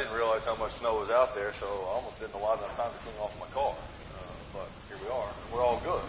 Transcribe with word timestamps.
didn't 0.00 0.16
realize 0.16 0.40
how 0.48 0.56
much 0.56 0.72
snow 0.80 0.96
was 0.96 1.12
out 1.12 1.36
there, 1.36 1.52
so 1.60 1.68
I 1.68 2.00
almost 2.00 2.16
didn't 2.16 2.32
allot 2.32 2.56
enough 2.56 2.72
time 2.72 2.88
to 2.88 2.98
clean 3.04 3.20
off 3.20 3.36
my 3.36 3.52
car. 3.52 3.76
Uh, 3.76 4.64
but 4.64 4.68
here 4.88 4.96
we 4.96 5.12
are. 5.12 5.28
We're 5.52 5.60
all 5.60 5.76
good. 5.84 6.00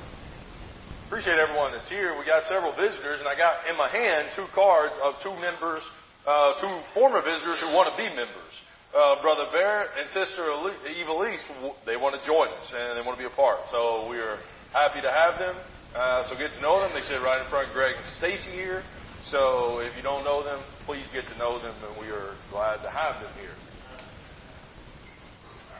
Appreciate 1.11 1.35
everyone 1.35 1.75
that's 1.75 1.91
here. 1.91 2.15
We 2.15 2.23
got 2.23 2.47
several 2.47 2.71
visitors, 2.71 3.19
and 3.19 3.27
I 3.27 3.35
got 3.35 3.67
in 3.67 3.75
my 3.75 3.91
hand 3.91 4.31
two 4.31 4.47
cards 4.55 4.95
of 5.03 5.19
two 5.19 5.35
members, 5.43 5.83
uh, 6.23 6.55
two 6.63 6.71
former 6.95 7.19
visitors 7.19 7.59
who 7.59 7.75
want 7.75 7.91
to 7.91 7.95
be 7.99 8.07
members. 8.15 8.55
Uh, 8.95 9.19
Brother 9.19 9.51
Barrett 9.51 9.91
and 9.99 10.07
Sister 10.15 10.47
Eva 10.87 11.11
Lease, 11.11 11.43
they 11.83 11.99
want 11.99 12.15
to 12.15 12.23
join 12.23 12.47
us 12.47 12.71
and 12.71 12.95
they 12.95 13.03
want 13.03 13.19
to 13.19 13.23
be 13.23 13.27
a 13.27 13.35
part. 13.35 13.59
So 13.71 14.07
we 14.07 14.23
are 14.23 14.39
happy 14.71 15.03
to 15.03 15.11
have 15.11 15.35
them. 15.35 15.55
Uh, 15.95 16.23
so 16.31 16.39
get 16.39 16.55
to 16.55 16.61
know 16.63 16.79
them. 16.79 16.91
They 16.95 17.03
sit 17.03 17.19
right 17.19 17.43
in 17.43 17.47
front 17.51 17.67
of 17.67 17.73
Greg 17.75 17.95
and 17.99 18.07
Stacy 18.15 18.51
here. 18.55 18.83
So 19.27 19.79
if 19.79 19.95
you 19.95 20.01
don't 20.01 20.23
know 20.23 20.43
them, 20.43 20.59
please 20.87 21.03
get 21.11 21.27
to 21.27 21.37
know 21.37 21.59
them, 21.59 21.75
and 21.83 21.99
we 21.99 22.07
are 22.07 22.35
glad 22.51 22.79
to 22.83 22.89
have 22.89 23.19
them 23.19 23.31
here. 23.39 23.51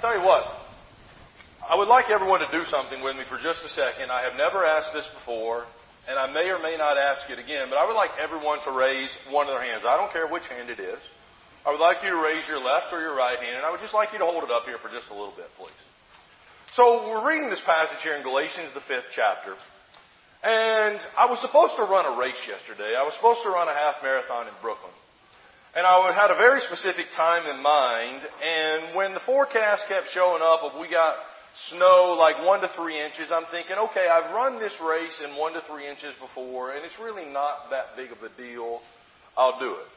Tell 0.02 0.18
you 0.18 0.26
what, 0.26 0.50
I 1.62 1.78
would 1.78 1.88
like 1.88 2.10
everyone 2.10 2.42
to 2.42 2.50
do 2.50 2.66
something 2.66 3.06
with 3.06 3.14
me 3.22 3.22
for 3.30 3.38
just 3.38 3.62
a 3.62 3.70
second. 3.70 4.10
I 4.10 4.26
have 4.26 4.34
never 4.34 4.66
asked 4.66 4.98
this 4.98 5.06
before, 5.14 5.70
and 6.10 6.18
I 6.18 6.26
may 6.34 6.50
or 6.50 6.58
may 6.58 6.74
not 6.74 6.98
ask 6.98 7.30
it 7.30 7.38
again, 7.38 7.70
but 7.70 7.78
I 7.78 7.86
would 7.86 7.94
like 7.94 8.18
everyone 8.18 8.58
to 8.66 8.74
raise 8.74 9.14
one 9.30 9.46
of 9.46 9.54
their 9.54 9.62
hands. 9.62 9.86
I 9.86 10.02
don't 10.02 10.10
care 10.10 10.26
which 10.26 10.50
hand 10.50 10.74
it 10.74 10.82
is. 10.82 10.98
I 11.62 11.70
would 11.70 11.80
like 11.80 12.02
you 12.02 12.10
to 12.10 12.18
raise 12.18 12.50
your 12.50 12.58
left 12.58 12.90
or 12.90 12.98
your 12.98 13.14
right 13.14 13.38
hand, 13.38 13.62
and 13.62 13.64
I 13.64 13.70
would 13.70 13.80
just 13.80 13.94
like 13.94 14.10
you 14.10 14.18
to 14.18 14.26
hold 14.26 14.42
it 14.42 14.50
up 14.50 14.66
here 14.66 14.82
for 14.82 14.90
just 14.90 15.14
a 15.14 15.14
little 15.14 15.38
bit, 15.38 15.46
please. 15.62 15.82
So 16.74 17.06
we're 17.06 17.30
reading 17.30 17.54
this 17.54 17.62
passage 17.62 18.02
here 18.02 18.18
in 18.18 18.26
Galatians, 18.26 18.74
the 18.74 18.82
fifth 18.82 19.14
chapter. 19.14 19.54
And 20.42 20.98
I 21.14 21.30
was 21.30 21.38
supposed 21.46 21.78
to 21.78 21.86
run 21.86 22.10
a 22.10 22.18
race 22.18 22.42
yesterday. 22.50 22.98
I 22.98 23.06
was 23.06 23.14
supposed 23.14 23.46
to 23.46 23.54
run 23.54 23.70
a 23.70 23.78
half 23.78 24.02
marathon 24.02 24.50
in 24.50 24.54
Brooklyn. 24.66 24.98
And 25.74 25.88
I 25.88 26.12
had 26.12 26.32
a 26.32 26.36
very 26.36 26.60
specific 26.62 27.08
time 27.16 27.48
in 27.48 27.64
mind. 27.64 28.22
And 28.44 28.96
when 28.96 29.14
the 29.14 29.22
forecast 29.22 29.88
kept 29.88 30.10
showing 30.10 30.42
up 30.44 30.64
of 30.64 30.80
we 30.80 30.90
got 30.90 31.16
snow 31.72 32.16
like 32.20 32.44
one 32.46 32.60
to 32.60 32.68
three 32.76 33.00
inches, 33.00 33.32
I'm 33.32 33.46
thinking, 33.52 33.78
okay, 33.92 34.08
I've 34.08 34.36
run 34.36 34.60
this 34.60 34.76
race 34.84 35.22
in 35.24 35.38
one 35.40 35.54
to 35.54 35.62
three 35.62 35.88
inches 35.88 36.14
before, 36.20 36.72
and 36.72 36.84
it's 36.84 37.00
really 37.00 37.26
not 37.26 37.72
that 37.72 37.96
big 37.96 38.12
of 38.12 38.20
a 38.20 38.30
deal. 38.36 38.82
I'll 39.38 39.60
do 39.60 39.72
it. 39.72 39.88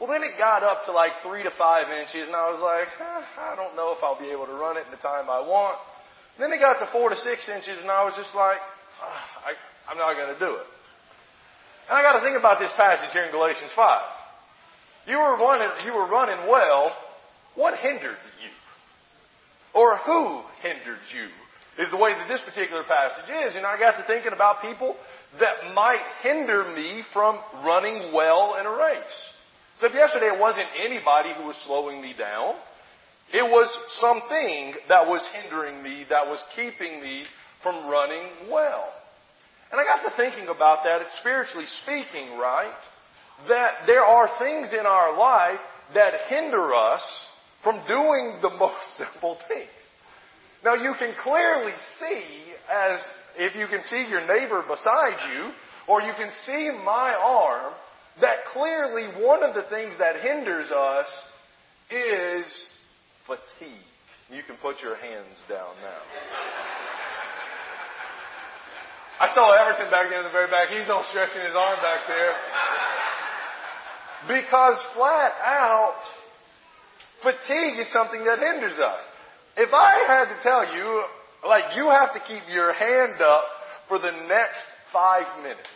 Well, 0.00 0.08
then 0.08 0.24
it 0.24 0.38
got 0.38 0.62
up 0.62 0.86
to 0.86 0.92
like 0.92 1.20
three 1.22 1.42
to 1.42 1.52
five 1.52 1.92
inches, 1.92 2.24
and 2.24 2.34
I 2.34 2.48
was 2.48 2.60
like, 2.64 2.88
eh, 2.88 3.52
I 3.52 3.56
don't 3.56 3.76
know 3.76 3.92
if 3.92 4.00
I'll 4.02 4.18
be 4.18 4.32
able 4.32 4.46
to 4.46 4.56
run 4.56 4.78
it 4.78 4.88
in 4.88 4.90
the 4.90 5.02
time 5.04 5.28
I 5.28 5.44
want. 5.44 5.76
then 6.38 6.50
it 6.52 6.58
got 6.58 6.80
to 6.80 6.88
four 6.88 7.10
to 7.10 7.16
six 7.16 7.44
inches, 7.52 7.76
and 7.82 7.90
I 7.90 8.04
was 8.08 8.16
just 8.16 8.34
like, 8.34 8.56
ah, 9.04 9.44
I, 9.44 9.52
I'm 9.92 9.98
not 10.00 10.16
going 10.16 10.32
to 10.32 10.40
do 10.40 10.56
it. 10.56 10.66
And 11.92 11.98
I 11.98 12.00
got 12.00 12.16
to 12.16 12.24
think 12.24 12.38
about 12.38 12.58
this 12.58 12.72
passage 12.78 13.12
here 13.12 13.28
in 13.28 13.32
Galatians 13.32 13.72
5. 13.76 14.19
You 15.06 15.18
were 15.18 15.36
running, 15.36 15.70
you 15.84 15.94
were 15.94 16.06
running 16.08 16.48
well. 16.48 16.96
What 17.54 17.78
hindered 17.78 18.16
you? 18.42 18.50
Or 19.74 19.96
who 19.96 20.42
hindered 20.62 20.98
you? 21.12 21.28
Is 21.82 21.90
the 21.90 21.96
way 21.96 22.10
that 22.12 22.28
this 22.28 22.42
particular 22.42 22.82
passage 22.84 23.30
is. 23.46 23.56
And 23.56 23.64
I 23.64 23.78
got 23.78 23.96
to 23.96 24.04
thinking 24.04 24.32
about 24.32 24.62
people 24.62 24.96
that 25.38 25.72
might 25.74 26.02
hinder 26.22 26.64
me 26.74 27.02
from 27.12 27.38
running 27.64 28.12
well 28.12 28.56
in 28.58 28.66
a 28.66 28.70
race. 28.70 29.30
So 29.80 29.86
if 29.86 29.94
yesterday 29.94 30.26
it 30.26 30.38
wasn't 30.38 30.66
anybody 30.78 31.32
who 31.32 31.46
was 31.46 31.56
slowing 31.64 32.02
me 32.02 32.14
down, 32.18 32.54
it 33.32 33.44
was 33.44 33.70
something 34.00 34.74
that 34.88 35.06
was 35.06 35.26
hindering 35.32 35.82
me, 35.82 36.04
that 36.10 36.26
was 36.26 36.42
keeping 36.56 37.00
me 37.00 37.24
from 37.62 37.88
running 37.88 38.24
well. 38.50 38.92
And 39.70 39.80
I 39.80 39.84
got 39.84 40.02
to 40.08 40.16
thinking 40.16 40.48
about 40.48 40.82
that, 40.84 41.00
it's 41.02 41.16
spiritually 41.18 41.66
speaking, 41.66 42.36
right? 42.38 42.74
That 43.48 43.86
there 43.86 44.04
are 44.04 44.30
things 44.38 44.72
in 44.72 44.86
our 44.86 45.16
life 45.18 45.60
that 45.94 46.14
hinder 46.28 46.74
us 46.74 47.02
from 47.62 47.82
doing 47.86 48.38
the 48.42 48.50
most 48.58 48.96
simple 48.96 49.38
things. 49.48 49.68
Now 50.64 50.74
you 50.74 50.94
can 50.98 51.14
clearly 51.22 51.72
see 51.98 52.24
as 52.70 53.00
if 53.38 53.56
you 53.56 53.66
can 53.66 53.82
see 53.84 54.06
your 54.08 54.26
neighbor 54.26 54.62
beside 54.68 55.32
you, 55.32 55.50
or 55.88 56.02
you 56.02 56.12
can 56.12 56.30
see 56.46 56.70
my 56.84 57.16
arm, 57.20 57.72
that 58.20 58.44
clearly 58.52 59.06
one 59.24 59.42
of 59.42 59.54
the 59.54 59.62
things 59.62 59.94
that 59.98 60.16
hinders 60.16 60.70
us 60.70 61.06
is 61.90 62.44
fatigue. 63.26 63.86
You 64.30 64.42
can 64.46 64.56
put 64.56 64.82
your 64.82 64.94
hands 64.96 65.42
down 65.48 65.74
now. 65.82 66.00
I 69.20 69.34
saw 69.34 69.52
Everton 69.52 69.90
back 69.90 70.08
there 70.08 70.18
in 70.18 70.24
the 70.24 70.30
very 70.30 70.48
back. 70.48 70.68
He's 70.68 70.88
all 70.88 71.04
stretching 71.04 71.42
his 71.42 71.54
arm 71.54 71.76
back 71.82 72.06
there. 72.06 72.32
Because 74.28 74.82
flat 74.94 75.32
out, 75.42 75.96
fatigue 77.22 77.78
is 77.78 77.90
something 77.92 78.24
that 78.24 78.38
hinders 78.38 78.78
us. 78.78 79.02
If 79.56 79.72
I 79.72 80.04
had 80.06 80.34
to 80.34 80.42
tell 80.42 80.76
you, 80.76 81.04
like 81.46 81.76
you 81.76 81.86
have 81.86 82.12
to 82.14 82.20
keep 82.20 82.42
your 82.52 82.72
hand 82.72 83.20
up 83.20 83.44
for 83.88 83.98
the 83.98 84.12
next 84.28 84.64
five 84.92 85.42
minutes, 85.42 85.68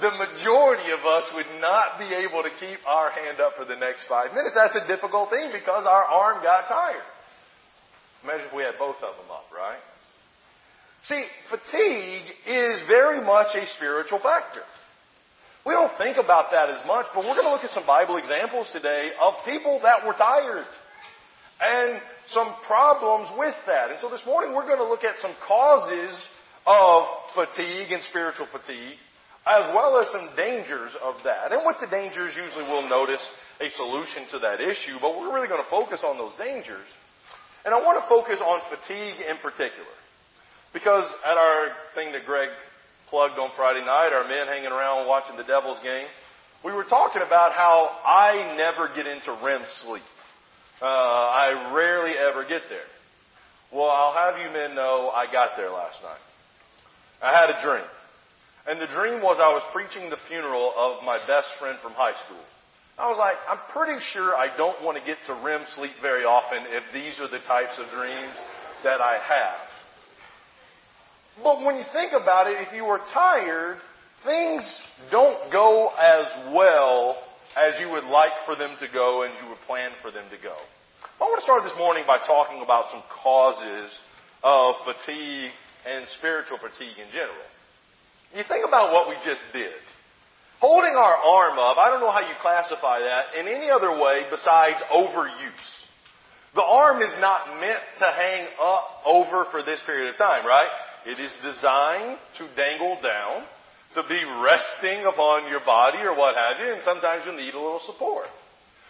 the 0.00 0.10
majority 0.10 0.90
of 0.90 1.00
us 1.00 1.30
would 1.34 1.60
not 1.60 1.98
be 1.98 2.06
able 2.14 2.42
to 2.42 2.50
keep 2.58 2.78
our 2.86 3.10
hand 3.10 3.40
up 3.40 3.54
for 3.56 3.64
the 3.66 3.76
next 3.76 4.06
five 4.06 4.32
minutes. 4.32 4.54
That's 4.54 4.76
a 4.76 4.86
difficult 4.86 5.28
thing 5.30 5.50
because 5.52 5.84
our 5.86 6.04
arm 6.04 6.42
got 6.42 6.66
tired. 6.66 7.02
Imagine 8.24 8.46
if 8.46 8.54
we 8.54 8.62
had 8.62 8.78
both 8.78 8.96
of 8.96 9.16
them 9.16 9.30
up, 9.30 9.44
right? 9.54 9.80
See, 11.04 11.24
fatigue 11.50 12.24
is 12.46 12.80
very 12.86 13.20
much 13.20 13.54
a 13.56 13.66
spiritual 13.66 14.20
factor. 14.20 14.62
We 15.64 15.74
don't 15.74 15.96
think 15.96 16.16
about 16.16 16.50
that 16.50 16.70
as 16.70 16.86
much, 16.86 17.06
but 17.14 17.24
we're 17.24 17.38
going 17.38 17.46
to 17.46 17.52
look 17.52 17.64
at 17.64 17.70
some 17.70 17.86
Bible 17.86 18.16
examples 18.16 18.68
today 18.72 19.12
of 19.22 19.34
people 19.44 19.78
that 19.82 20.04
were 20.04 20.14
tired 20.14 20.66
and 21.60 22.00
some 22.28 22.52
problems 22.66 23.28
with 23.38 23.54
that. 23.66 23.90
And 23.90 24.00
so 24.00 24.10
this 24.10 24.26
morning 24.26 24.54
we're 24.54 24.66
going 24.66 24.82
to 24.82 24.88
look 24.88 25.04
at 25.04 25.14
some 25.22 25.34
causes 25.46 26.28
of 26.66 27.06
fatigue 27.34 27.92
and 27.92 28.02
spiritual 28.02 28.46
fatigue, 28.50 28.98
as 29.46 29.74
well 29.74 30.00
as 30.02 30.10
some 30.10 30.34
dangers 30.36 30.90
of 31.02 31.14
that. 31.24 31.52
And 31.52 31.62
with 31.64 31.78
the 31.80 31.86
dangers, 31.86 32.34
usually 32.34 32.64
we'll 32.64 32.88
notice 32.88 33.22
a 33.60 33.70
solution 33.70 34.26
to 34.32 34.40
that 34.40 34.60
issue, 34.60 34.98
but 35.00 35.18
we're 35.18 35.32
really 35.32 35.48
going 35.48 35.62
to 35.62 35.70
focus 35.70 36.02
on 36.04 36.18
those 36.18 36.34
dangers. 36.38 36.86
And 37.64 37.72
I 37.72 37.78
want 37.78 38.02
to 38.02 38.08
focus 38.08 38.42
on 38.42 38.60
fatigue 38.66 39.22
in 39.30 39.36
particular. 39.38 39.94
Because 40.72 41.06
at 41.24 41.36
our 41.36 41.70
thing 41.94 42.10
that 42.12 42.26
Greg 42.26 42.48
plugged 43.12 43.38
on 43.38 43.50
Friday 43.54 43.84
night, 43.84 44.08
our 44.16 44.24
men 44.24 44.46
hanging 44.46 44.72
around 44.72 45.06
watching 45.06 45.36
the 45.36 45.44
Devils 45.44 45.76
game, 45.82 46.06
we 46.64 46.72
were 46.72 46.82
talking 46.82 47.20
about 47.20 47.52
how 47.52 47.92
I 48.06 48.56
never 48.56 48.88
get 48.88 49.06
into 49.06 49.36
REM 49.44 49.60
sleep. 49.84 50.02
Uh, 50.80 50.86
I 50.86 51.74
rarely 51.76 52.16
ever 52.16 52.48
get 52.48 52.62
there. 52.70 52.88
Well, 53.70 53.90
I'll 53.90 54.14
have 54.14 54.40
you 54.40 54.50
men 54.50 54.74
know 54.74 55.10
I 55.14 55.30
got 55.30 55.58
there 55.58 55.68
last 55.68 56.02
night. 56.02 56.24
I 57.20 57.36
had 57.36 57.50
a 57.50 57.60
dream. 57.60 57.84
And 58.66 58.80
the 58.80 58.86
dream 58.86 59.20
was 59.20 59.36
I 59.38 59.52
was 59.52 59.62
preaching 59.74 60.08
the 60.08 60.16
funeral 60.28 60.72
of 60.74 61.04
my 61.04 61.18
best 61.28 61.48
friend 61.60 61.78
from 61.82 61.92
high 61.92 62.16
school. 62.24 62.40
I 62.96 63.10
was 63.10 63.18
like, 63.18 63.36
I'm 63.46 63.60
pretty 63.76 64.00
sure 64.00 64.34
I 64.34 64.56
don't 64.56 64.80
want 64.82 64.96
to 64.96 65.04
get 65.04 65.18
to 65.26 65.34
REM 65.34 65.66
sleep 65.76 65.92
very 66.00 66.24
often 66.24 66.64
if 66.64 66.84
these 66.94 67.20
are 67.20 67.28
the 67.28 67.40
types 67.44 67.78
of 67.78 67.90
dreams 67.90 68.32
that 68.84 69.02
I 69.02 69.18
have. 69.20 69.61
But 71.40 71.64
when 71.64 71.76
you 71.76 71.84
think 71.92 72.12
about 72.12 72.50
it, 72.50 72.66
if 72.66 72.74
you 72.74 72.84
are 72.86 73.00
tired, 73.12 73.78
things 74.24 74.80
don't 75.10 75.50
go 75.52 75.88
as 75.98 76.26
well 76.54 77.16
as 77.56 77.78
you 77.80 77.88
would 77.90 78.04
like 78.04 78.32
for 78.44 78.56
them 78.56 78.76
to 78.80 78.88
go 78.92 79.22
and 79.22 79.32
you 79.40 79.48
would 79.48 79.58
plan 79.66 79.92
for 80.02 80.10
them 80.10 80.24
to 80.30 80.42
go. 80.42 80.56
I 81.20 81.24
want 81.24 81.40
to 81.40 81.44
start 81.44 81.62
this 81.62 81.76
morning 81.78 82.04
by 82.06 82.18
talking 82.26 82.62
about 82.62 82.90
some 82.90 83.02
causes 83.22 83.90
of 84.42 84.74
fatigue 84.84 85.50
and 85.86 86.06
spiritual 86.08 86.58
fatigue 86.58 86.98
in 86.98 87.10
general. 87.12 87.46
You 88.34 88.44
think 88.44 88.66
about 88.66 88.92
what 88.92 89.08
we 89.08 89.16
just 89.24 89.42
did. 89.52 89.76
Holding 90.60 90.94
our 90.94 91.16
arm 91.16 91.58
up, 91.58 91.76
I 91.78 91.90
don't 91.90 92.00
know 92.00 92.10
how 92.10 92.20
you 92.20 92.34
classify 92.40 93.00
that 93.00 93.34
in 93.38 93.48
any 93.48 93.68
other 93.68 94.00
way 94.00 94.24
besides 94.30 94.80
overuse. 94.94 95.82
The 96.54 96.62
arm 96.62 97.02
is 97.02 97.12
not 97.20 97.60
meant 97.60 97.80
to 97.98 98.06
hang 98.06 98.46
up 98.60 99.02
over 99.04 99.44
for 99.50 99.62
this 99.62 99.80
period 99.84 100.10
of 100.10 100.16
time, 100.16 100.46
right? 100.46 100.68
It 101.06 101.18
is 101.18 101.32
designed 101.42 102.18
to 102.38 102.48
dangle 102.54 102.98
down, 103.02 103.44
to 103.94 104.02
be 104.08 104.22
resting 104.42 105.04
upon 105.04 105.50
your 105.50 105.60
body 105.60 105.98
or 105.98 106.16
what 106.16 106.34
have 106.36 106.64
you, 106.64 106.72
and 106.72 106.82
sometimes 106.84 107.24
you'll 107.26 107.36
need 107.36 107.54
a 107.54 107.60
little 107.60 107.80
support. 107.80 108.26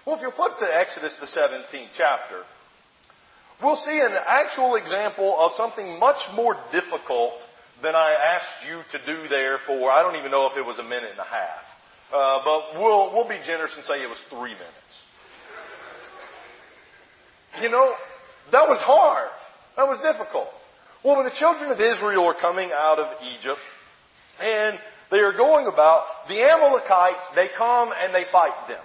Well, 0.06 0.16
if 0.16 0.22
you 0.22 0.30
flip 0.30 0.58
to 0.58 0.66
Exodus, 0.66 1.18
the 1.18 1.26
17th 1.26 1.88
chapter, 1.96 2.42
we'll 3.62 3.76
see 3.76 3.98
an 3.98 4.12
actual 4.26 4.76
example 4.76 5.38
of 5.38 5.52
something 5.52 5.98
much 5.98 6.20
more 6.34 6.56
difficult 6.72 7.34
than 7.82 7.94
I 7.94 8.12
asked 8.12 8.68
you 8.68 8.98
to 8.98 9.06
do 9.06 9.28
there 9.28 9.58
for, 9.66 9.90
I 9.90 10.02
don't 10.02 10.16
even 10.16 10.30
know 10.30 10.46
if 10.46 10.56
it 10.56 10.64
was 10.64 10.78
a 10.78 10.84
minute 10.84 11.10
and 11.10 11.18
a 11.18 11.24
half. 11.24 11.64
Uh, 12.12 12.44
but 12.44 12.80
we'll, 12.80 13.14
we'll 13.14 13.28
be 13.28 13.40
generous 13.46 13.74
and 13.74 13.84
say 13.86 14.02
it 14.02 14.08
was 14.08 14.22
three 14.28 14.52
minutes. 14.52 14.94
You 17.60 17.70
know, 17.70 17.94
that 18.50 18.68
was 18.68 18.80
hard. 18.80 19.30
That 19.76 19.88
was 19.88 19.98
difficult. 20.00 20.48
Well, 21.04 21.16
when 21.16 21.24
the 21.24 21.34
children 21.34 21.70
of 21.70 21.80
Israel 21.80 22.26
are 22.26 22.40
coming 22.40 22.70
out 22.72 22.98
of 22.98 23.08
Egypt 23.38 23.60
and 24.40 24.78
they 25.10 25.18
are 25.18 25.36
going 25.36 25.66
about, 25.66 26.28
the 26.28 26.42
Amalekites, 26.42 27.24
they 27.34 27.48
come 27.56 27.90
and 27.92 28.14
they 28.14 28.24
fight 28.30 28.68
them. 28.68 28.80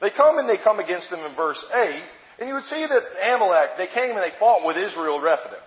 They 0.00 0.10
come 0.10 0.38
and 0.38 0.48
they 0.48 0.56
come 0.56 0.80
against 0.80 1.10
them 1.10 1.20
in 1.20 1.34
verse 1.36 1.62
8, 1.72 2.02
and 2.40 2.48
you 2.48 2.54
would 2.54 2.64
see 2.64 2.86
that 2.86 3.34
Amalek, 3.34 3.76
they 3.76 3.86
came 3.86 4.10
and 4.10 4.22
they 4.22 4.32
fought 4.38 4.66
with 4.66 4.76
Israel 4.76 5.18
at 5.18 5.24
Rephidim. 5.24 5.60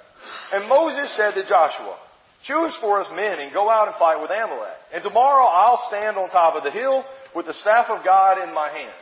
And 0.53 0.69
Moses 0.69 1.15
said 1.15 1.31
to 1.36 1.48
Joshua, 1.48 1.98
Choose 2.44 2.75
for 2.81 3.00
us 3.00 3.07
men 3.15 3.39
and 3.39 3.53
go 3.53 3.69
out 3.69 3.88
and 3.88 3.95
fight 3.98 4.19
with 4.19 4.31
Amalek. 4.31 4.77
And 4.94 5.03
tomorrow 5.03 5.45
I'll 5.45 5.86
stand 5.88 6.18
on 6.18 6.30
top 6.30 6.56
of 6.56 6.63
the 6.63 6.71
hill 6.71 7.06
with 7.36 7.45
the 7.45 7.53
staff 7.53 7.89
of 7.89 8.03
God 8.03 8.42
in 8.42 8.53
my 8.53 8.69
hand. 8.69 8.94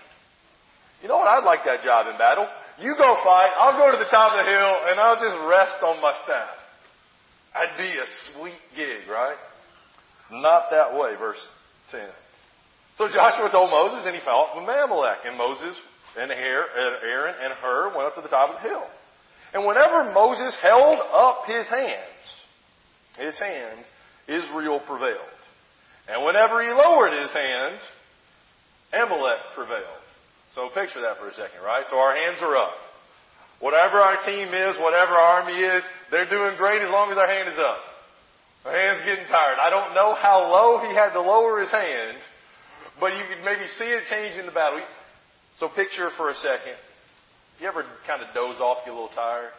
You 1.01 1.07
know 1.07 1.17
what? 1.17 1.27
I'd 1.27 1.45
like 1.45 1.63
that 1.63 1.81
job 1.81 2.07
in 2.11 2.17
battle. 2.17 2.47
You 2.79 2.95
go 2.97 3.15
fight, 3.23 3.51
I'll 3.57 3.79
go 3.79 3.91
to 3.91 3.97
the 3.97 4.11
top 4.11 4.33
of 4.33 4.43
the 4.43 4.51
hill, 4.51 4.73
and 4.91 4.99
I'll 4.99 5.15
just 5.15 5.37
rest 5.47 5.79
on 5.83 6.01
my 6.01 6.13
staff. 6.23 6.58
That'd 7.59 7.77
be 7.77 7.97
a 7.97 8.05
sweet 8.33 8.61
gig, 8.75 9.09
right? 9.09 9.35
Not 10.31 10.71
that 10.71 10.97
way, 10.97 11.15
verse 11.17 11.45
10. 11.91 12.07
So 12.97 13.07
Joshua 13.09 13.49
told 13.51 13.69
Moses, 13.69 14.05
and 14.05 14.15
he 14.15 14.21
fought 14.21 14.55
with 14.55 14.63
Amalek. 14.63 15.19
And 15.25 15.37
Moses 15.37 15.75
and 16.17 16.31
Aaron 16.31 17.35
and 17.41 17.53
Hur 17.53 17.89
went 17.95 18.07
up 18.07 18.15
to 18.15 18.21
the 18.21 18.29
top 18.29 18.55
of 18.55 18.61
the 18.61 18.69
hill. 18.69 18.85
And 19.53 19.65
whenever 19.65 20.13
Moses 20.13 20.55
held 20.61 20.99
up 21.11 21.45
his 21.47 21.67
hands, 21.67 22.23
his 23.17 23.37
hand, 23.37 23.79
Israel 24.27 24.79
prevailed. 24.79 25.19
And 26.07 26.23
whenever 26.23 26.61
he 26.61 26.69
lowered 26.69 27.11
his 27.11 27.31
hands, 27.31 27.81
Amalek 28.93 29.39
prevailed. 29.55 29.83
So 30.55 30.69
picture 30.69 31.01
that 31.01 31.17
for 31.17 31.27
a 31.27 31.33
second, 31.33 31.61
right? 31.63 31.85
So 31.89 31.97
our 31.97 32.15
hands 32.15 32.37
are 32.41 32.55
up. 32.55 32.77
Whatever 33.59 33.99
our 33.99 34.23
team 34.25 34.53
is, 34.53 34.77
whatever 34.79 35.11
our 35.11 35.43
army 35.43 35.59
is, 35.59 35.83
they're 36.11 36.29
doing 36.29 36.55
great 36.57 36.81
as 36.81 36.89
long 36.89 37.11
as 37.11 37.17
our 37.17 37.27
hand 37.27 37.49
is 37.49 37.59
up. 37.59 37.79
Our 38.65 38.71
hand's 38.71 39.03
getting 39.03 39.25
tired. 39.27 39.59
I 39.59 39.69
don't 39.69 39.93
know 39.93 40.15
how 40.15 40.47
low 40.47 40.79
he 40.87 40.95
had 40.95 41.11
to 41.11 41.21
lower 41.21 41.59
his 41.59 41.71
hand, 41.71 42.17
but 42.99 43.17
you 43.17 43.23
could 43.27 43.43
maybe 43.43 43.67
see 43.79 43.87
it 43.87 44.07
change 44.07 44.39
in 44.39 44.45
the 44.45 44.51
battle. 44.51 44.79
So 45.57 45.67
picture 45.67 46.09
for 46.15 46.29
a 46.29 46.35
second. 46.35 46.75
You 47.59 47.67
ever 47.67 47.83
kind 48.07 48.23
of 48.23 48.33
doze 48.33 48.59
off, 48.61 48.85
get 48.85 48.91
a 48.91 48.95
little 48.95 49.11
tired? 49.11 49.51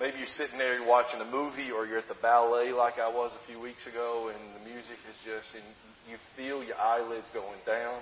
Maybe 0.00 0.18
you're 0.18 0.26
sitting 0.26 0.58
there, 0.58 0.80
you're 0.80 0.88
watching 0.88 1.20
a 1.20 1.28
movie, 1.28 1.70
or 1.70 1.86
you're 1.86 1.98
at 1.98 2.08
the 2.08 2.18
ballet 2.20 2.72
like 2.72 2.98
I 2.98 3.08
was 3.08 3.30
a 3.32 3.46
few 3.46 3.60
weeks 3.60 3.86
ago, 3.86 4.32
and 4.32 4.40
the 4.56 4.64
music 4.68 4.96
is 5.06 5.16
just, 5.22 5.52
and 5.54 5.62
you 6.10 6.16
feel 6.36 6.64
your 6.64 6.76
eyelids 6.80 7.28
going 7.32 7.60
down. 7.66 8.00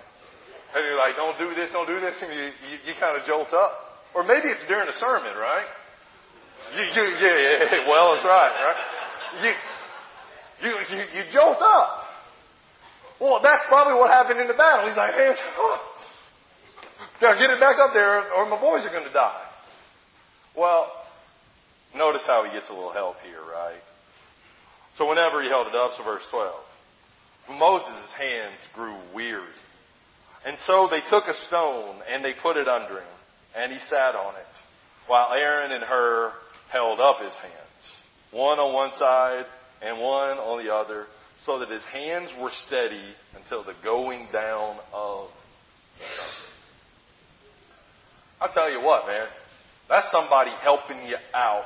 And 0.74 0.86
you're 0.86 0.96
like, 0.96 1.16
don't 1.16 1.36
do 1.36 1.54
this, 1.54 1.70
don't 1.72 1.86
do 1.86 2.00
this, 2.00 2.16
and 2.22 2.32
you, 2.32 2.44
you, 2.70 2.76
you 2.86 2.92
kind 2.98 3.18
of 3.18 3.26
jolt 3.26 3.52
up. 3.52 3.91
Or 4.14 4.22
maybe 4.24 4.48
it's 4.48 4.66
during 4.68 4.88
a 4.88 4.92
sermon, 4.92 5.36
right? 5.36 5.66
You, 6.76 6.82
you, 6.82 7.04
yeah, 7.20 7.68
yeah, 7.70 7.88
well, 7.88 8.14
that's 8.14 8.24
right, 8.24 8.52
right? 8.52 9.54
You, 10.62 10.68
you, 10.68 10.72
you, 10.96 11.02
you 11.16 11.22
jolt 11.32 11.58
up. 11.60 12.02
Well, 13.20 13.40
that's 13.42 13.66
probably 13.68 13.94
what 13.94 14.10
happened 14.10 14.40
in 14.40 14.48
the 14.48 14.54
battle. 14.54 14.88
He's 14.88 14.96
like, 14.96 15.14
hands, 15.14 15.38
oh, 15.56 15.80
gotta 17.20 17.38
get 17.38 17.50
it 17.50 17.60
back 17.60 17.78
up 17.78 17.94
there 17.94 18.32
or 18.32 18.46
my 18.46 18.60
boys 18.60 18.84
are 18.84 18.90
going 18.90 19.06
to 19.06 19.12
die. 19.12 19.44
Well, 20.56 20.90
notice 21.96 22.24
how 22.26 22.44
he 22.44 22.50
gets 22.50 22.68
a 22.68 22.72
little 22.72 22.92
help 22.92 23.16
here, 23.24 23.40
right? 23.40 23.80
So 24.96 25.08
whenever 25.08 25.42
he 25.42 25.48
held 25.48 25.68
it 25.68 25.74
up, 25.74 25.92
so 25.96 26.04
verse 26.04 26.22
12. 26.30 26.54
Moses' 27.58 28.12
hands 28.16 28.58
grew 28.74 28.96
weary. 29.14 29.48
And 30.44 30.58
so 30.60 30.88
they 30.90 31.00
took 31.08 31.24
a 31.26 31.34
stone 31.34 31.96
and 32.10 32.24
they 32.24 32.34
put 32.34 32.56
it 32.56 32.68
under 32.68 32.98
him, 32.98 33.16
and 33.56 33.72
he 33.72 33.78
sat 33.88 34.14
on 34.14 34.34
it, 34.36 34.46
while 35.06 35.32
Aaron 35.32 35.72
and 35.72 35.82
Hur 35.82 36.32
held 36.70 37.00
up 37.00 37.20
his 37.20 37.34
hands, 37.34 37.52
one 38.30 38.58
on 38.58 38.72
one 38.72 38.92
side 38.92 39.46
and 39.82 40.00
one 40.00 40.38
on 40.38 40.64
the 40.64 40.72
other, 40.72 41.06
so 41.44 41.58
that 41.58 41.70
his 41.70 41.84
hands 41.84 42.30
were 42.40 42.50
steady 42.50 43.14
until 43.36 43.64
the 43.64 43.74
going 43.82 44.28
down 44.32 44.76
of 44.92 45.28
the 45.98 46.04
sun. 46.04 46.26
I'll 48.40 48.52
tell 48.52 48.70
you 48.70 48.80
what, 48.80 49.06
man, 49.06 49.26
that's 49.88 50.10
somebody 50.10 50.50
helping 50.62 51.04
you 51.06 51.16
out 51.34 51.64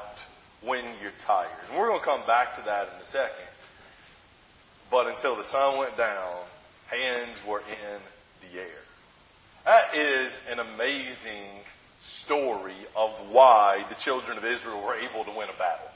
when 0.65 0.85
you're 1.01 1.13
tired. 1.27 1.51
And 1.69 1.79
we're 1.79 1.89
going 1.89 2.01
to 2.01 2.05
come 2.05 2.27
back 2.27 2.57
to 2.57 2.63
that 2.65 2.89
in 2.89 2.95
a 3.03 3.07
second. 3.11 3.49
But 4.91 5.07
until 5.07 5.37
the 5.37 5.45
sun 5.45 5.79
went 5.79 5.97
down, 5.97 6.45
hands 6.91 7.37
were 7.49 7.61
in 7.61 8.01
the 8.43 8.61
air. 8.61 8.83
That 9.65 9.97
is 9.97 10.33
an 10.51 10.59
amazing 10.59 11.61
story 12.25 12.77
of 12.95 13.11
why 13.31 13.85
the 13.89 13.97
children 13.97 14.39
of 14.39 14.45
Israel 14.45 14.85
were 14.85 14.97
able 14.97 15.25
to 15.25 15.37
win 15.37 15.49
a 15.49 15.59
battle. 15.59 15.89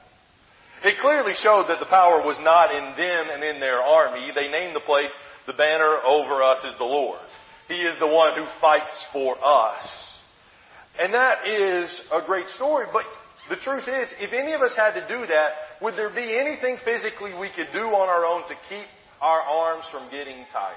It 0.82 0.98
clearly 1.00 1.34
showed 1.34 1.66
that 1.68 1.78
the 1.78 1.86
power 1.86 2.24
was 2.24 2.38
not 2.40 2.74
in 2.74 2.84
them 2.96 3.30
and 3.30 3.44
in 3.44 3.60
their 3.60 3.82
army. 3.82 4.30
They 4.34 4.50
named 4.50 4.74
the 4.74 4.80
place, 4.80 5.10
the 5.46 5.52
banner 5.52 5.98
over 6.06 6.42
us 6.42 6.64
is 6.64 6.76
the 6.78 6.84
Lord. 6.84 7.20
He 7.68 7.82
is 7.82 7.98
the 7.98 8.06
one 8.06 8.34
who 8.34 8.46
fights 8.60 9.04
for 9.12 9.36
us. 9.42 10.18
And 10.98 11.14
that 11.14 11.46
is 11.46 12.00
a 12.12 12.22
great 12.24 12.46
story, 12.46 12.86
but 12.92 13.04
the 13.48 13.56
truth 13.56 13.88
is, 13.88 14.08
if 14.20 14.32
any 14.32 14.52
of 14.52 14.60
us 14.60 14.74
had 14.74 14.92
to 14.94 15.06
do 15.06 15.26
that, 15.26 15.52
would 15.80 15.94
there 15.94 16.10
be 16.10 16.36
anything 16.38 16.78
physically 16.84 17.32
we 17.34 17.50
could 17.50 17.68
do 17.72 17.84
on 17.84 18.08
our 18.08 18.24
own 18.24 18.42
to 18.48 18.54
keep 18.68 18.86
our 19.20 19.40
arms 19.40 19.84
from 19.90 20.10
getting 20.10 20.44
tired? 20.52 20.76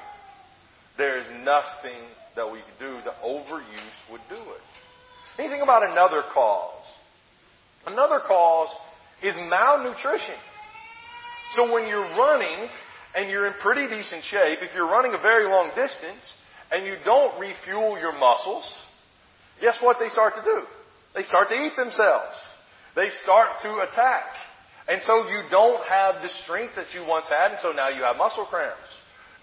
There 0.98 1.18
is 1.18 1.26
nothing 1.44 2.00
that 2.36 2.52
we 2.52 2.60
could 2.60 2.80
do. 2.80 2.94
The 3.04 3.16
overuse 3.26 4.12
would 4.12 4.22
do 4.30 4.36
it. 4.36 4.62
Anything 5.38 5.62
about 5.62 5.90
another 5.90 6.24
cause? 6.34 6.86
Another 7.86 8.20
cause 8.20 8.70
is 9.22 9.36
malnutrition. 9.36 10.36
So 11.54 11.74
when 11.74 11.88
you're 11.88 12.02
running 12.18 12.70
and 13.16 13.30
you're 13.30 13.48
in 13.48 13.54
pretty 13.54 13.88
decent 13.88 14.24
shape, 14.24 14.60
if 14.62 14.74
you're 14.74 14.88
running 14.88 15.14
a 15.14 15.22
very 15.22 15.46
long 15.46 15.72
distance 15.76 16.22
and 16.72 16.86
you 16.86 16.96
don't 17.06 17.40
refuel 17.40 18.00
your 18.00 18.14
muscles, 18.14 18.72
guess 19.62 19.78
what 19.82 20.00
they 20.00 20.10
start 20.10 20.36
to 20.36 20.44
do? 20.44 20.62
They 21.16 21.24
start 21.24 21.50
to 21.50 21.56
eat 21.56 21.76
themselves. 21.76 22.36
They 22.96 23.10
start 23.10 23.62
to 23.62 23.80
attack. 23.80 24.24
And 24.88 25.02
so 25.04 25.28
you 25.30 25.42
don't 25.50 25.86
have 25.88 26.22
the 26.22 26.30
strength 26.30 26.76
that 26.76 26.94
you 26.94 27.06
once 27.08 27.30
had, 27.30 27.52
and 27.52 27.60
so 27.62 27.72
now 27.72 27.90
you 27.90 28.04
have 28.04 28.18
muscle 28.18 28.46
cramps. 28.46 28.90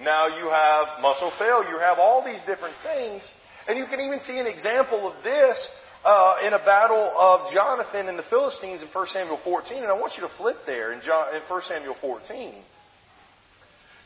Now 0.01 0.27
you 0.27 0.51
have 0.51 1.01
muscle 1.01 1.33
failure. 1.39 1.71
You 1.71 1.79
have 1.79 1.99
all 1.99 2.25
these 2.25 2.41
different 2.47 2.75
things. 2.83 3.23
And 3.69 3.79
you 3.79 3.87
can 3.87 4.01
even 4.01 4.21
see 4.21 4.39
an 4.39 4.47
example 4.47 5.11
of 5.11 5.23
this 5.23 5.69
uh, 6.05 6.37
in 6.47 6.53
a 6.53 6.59
battle 6.59 7.13
of 7.17 7.53
Jonathan 7.53 8.09
and 8.09 8.19
the 8.19 8.25
Philistines 8.25 8.83
in 8.83 8.89
1 8.89 9.07
Samuel 9.09 9.39
14. 9.43 9.79
And 9.79 9.87
I 9.87 9.95
want 9.95 10.15
you 10.17 10.23
to 10.23 10.33
flip 10.37 10.57
there 10.67 10.93
in, 10.93 11.01
John, 11.03 11.35
in 11.35 11.43
1 11.43 11.63
Samuel 11.69 11.97
14. 12.01 12.55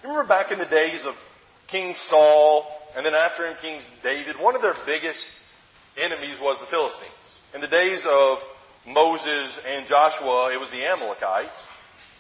Remember 0.03 0.27
back 0.27 0.53
in 0.53 0.59
the 0.59 0.67
days 0.67 1.05
of 1.07 1.15
King 1.69 1.95
Saul 1.97 2.67
and 2.95 3.05
then 3.05 3.15
after 3.15 3.47
him 3.47 3.57
King 3.61 3.81
David, 4.03 4.37
one 4.41 4.55
of 4.55 4.63
their 4.63 4.77
biggest 4.87 5.19
enemies 5.97 6.39
was 6.41 6.59
the 6.61 6.67
Philistines. 6.67 7.11
In 7.55 7.61
the 7.61 7.69
days 7.69 8.05
of 8.07 8.39
Moses 8.87 9.59
and 9.67 9.87
Joshua, 9.87 10.53
it 10.55 10.61
was 10.61 10.71
the 10.71 10.87
Amalekites. 10.87 11.55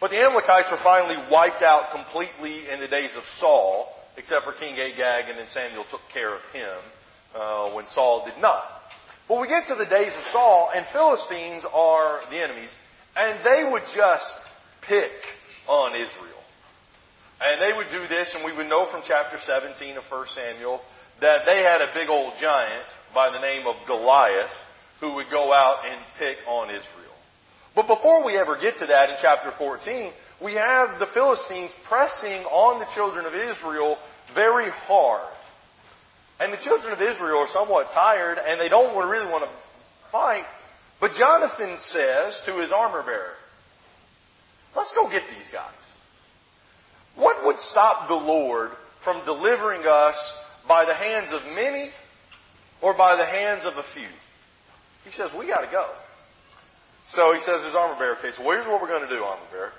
But 0.00 0.11
the 0.11 0.19
Amalekites 0.19 0.71
were 0.71 0.83
finally 0.83 1.16
wiped 1.31 1.62
out 1.62 1.93
completely 1.93 2.69
in 2.69 2.81
the 2.81 2.88
days 2.88 3.11
of 3.16 3.23
Saul, 3.38 3.88
except 4.16 4.45
for 4.45 4.52
King 4.52 4.75
Agag, 4.75 5.31
and 5.31 5.38
then 5.38 5.47
Samuel 5.52 5.85
took 5.90 6.02
care 6.12 6.35
of 6.35 6.43
him 6.52 6.76
uh, 7.35 7.71
when 7.71 7.87
Saul 7.87 8.25
did 8.25 8.40
not. 8.40 8.74
But 9.28 9.40
we 9.40 9.49
get 9.49 9.69
to 9.69 9.75
the 9.75 9.87
days 9.87 10.12
of 10.12 10.25
Saul, 10.33 10.71
and 10.75 10.85
Philistines 10.93 11.64
are 11.73 12.21
the 12.31 12.43
enemies, 12.43 12.71
and 13.16 13.38
they 13.45 13.71
would 13.71 13.85
just 13.95 14.40
pick 14.83 15.12
on 15.66 15.95
Israel. 15.95 16.43
And 17.40 17.61
they 17.61 17.76
would 17.76 17.90
do 17.90 18.07
this, 18.07 18.35
and 18.35 18.45
we 18.45 18.57
would 18.57 18.69
know 18.69 18.87
from 18.90 19.02
chapter 19.07 19.38
17 19.45 19.97
of 19.97 20.04
1 20.04 20.26
Samuel 20.35 20.81
that 21.21 21.43
they 21.47 21.62
had 21.62 21.81
a 21.81 21.93
big 21.95 22.09
old 22.09 22.35
giant 22.40 22.85
by 23.14 23.31
the 23.31 23.40
name 23.40 23.66
of 23.66 23.87
Goliath 23.87 24.52
who 25.00 25.14
would 25.14 25.31
go 25.31 25.52
out 25.52 25.88
and 25.88 26.00
pick 26.19 26.37
on 26.47 26.71
Israel. 26.71 27.14
But 27.75 27.87
before 27.87 28.25
we 28.25 28.37
ever 28.37 28.59
get 28.61 28.78
to 28.78 28.87
that 28.87 29.11
in 29.11 29.16
chapter 29.21 29.52
14, 29.57 30.12
we 30.43 30.54
have 30.54 30.99
the 30.99 31.07
Philistines 31.12 31.73
pressing 31.88 32.45
on 32.45 32.78
the 32.78 32.87
children 32.95 33.26
of 33.26 33.35
Israel 33.35 33.99
very 34.35 34.71
hard. 34.71 35.33
And 36.45 36.53
the 36.53 36.59
children 36.59 36.93
of 36.93 37.01
Israel 37.01 37.39
are 37.39 37.49
somewhat 37.49 37.87
tired 37.95 38.37
and 38.37 38.61
they 38.61 38.69
don't 38.69 38.95
really 39.09 39.33
want 39.33 39.45
to 39.45 39.51
fight. 40.13 40.45
But 41.01 41.13
Jonathan 41.13 41.79
says 41.79 42.39
to 42.45 42.61
his 42.61 42.71
armor 42.71 43.03
bearer, 43.03 43.33
let's 44.77 44.93
go 44.95 45.09
get 45.09 45.23
these 45.35 45.49
guys. 45.51 45.73
What 47.17 47.47
would 47.47 47.59
stop 47.61 48.09
the 48.09 48.15
Lord 48.15 48.73
from 49.05 49.25
delivering 49.25 49.87
us 49.87 50.21
by 50.69 50.85
the 50.85 50.93
hands 50.93 51.33
of 51.33 51.41
many 51.55 51.89
or 52.83 52.93
by 52.93 53.17
the 53.17 53.25
hands 53.25 53.65
of 53.65 53.79
a 53.79 53.85
few? 53.95 54.13
He 55.07 55.13
says, 55.13 55.31
we 55.39 55.47
got 55.47 55.65
to 55.65 55.73
go. 55.73 55.89
So 57.09 57.33
he 57.33 57.41
says 57.41 57.61
to 57.61 57.67
his 57.69 57.75
armor 57.75 57.99
bearer, 57.99 58.19
okay, 58.19 58.33
so 58.37 58.43
here's 58.43 58.67
what 58.67 58.83
we're 58.83 58.89
going 58.89 59.09
to 59.09 59.17
do, 59.17 59.25
armor 59.25 59.49
bearer. 59.51 59.73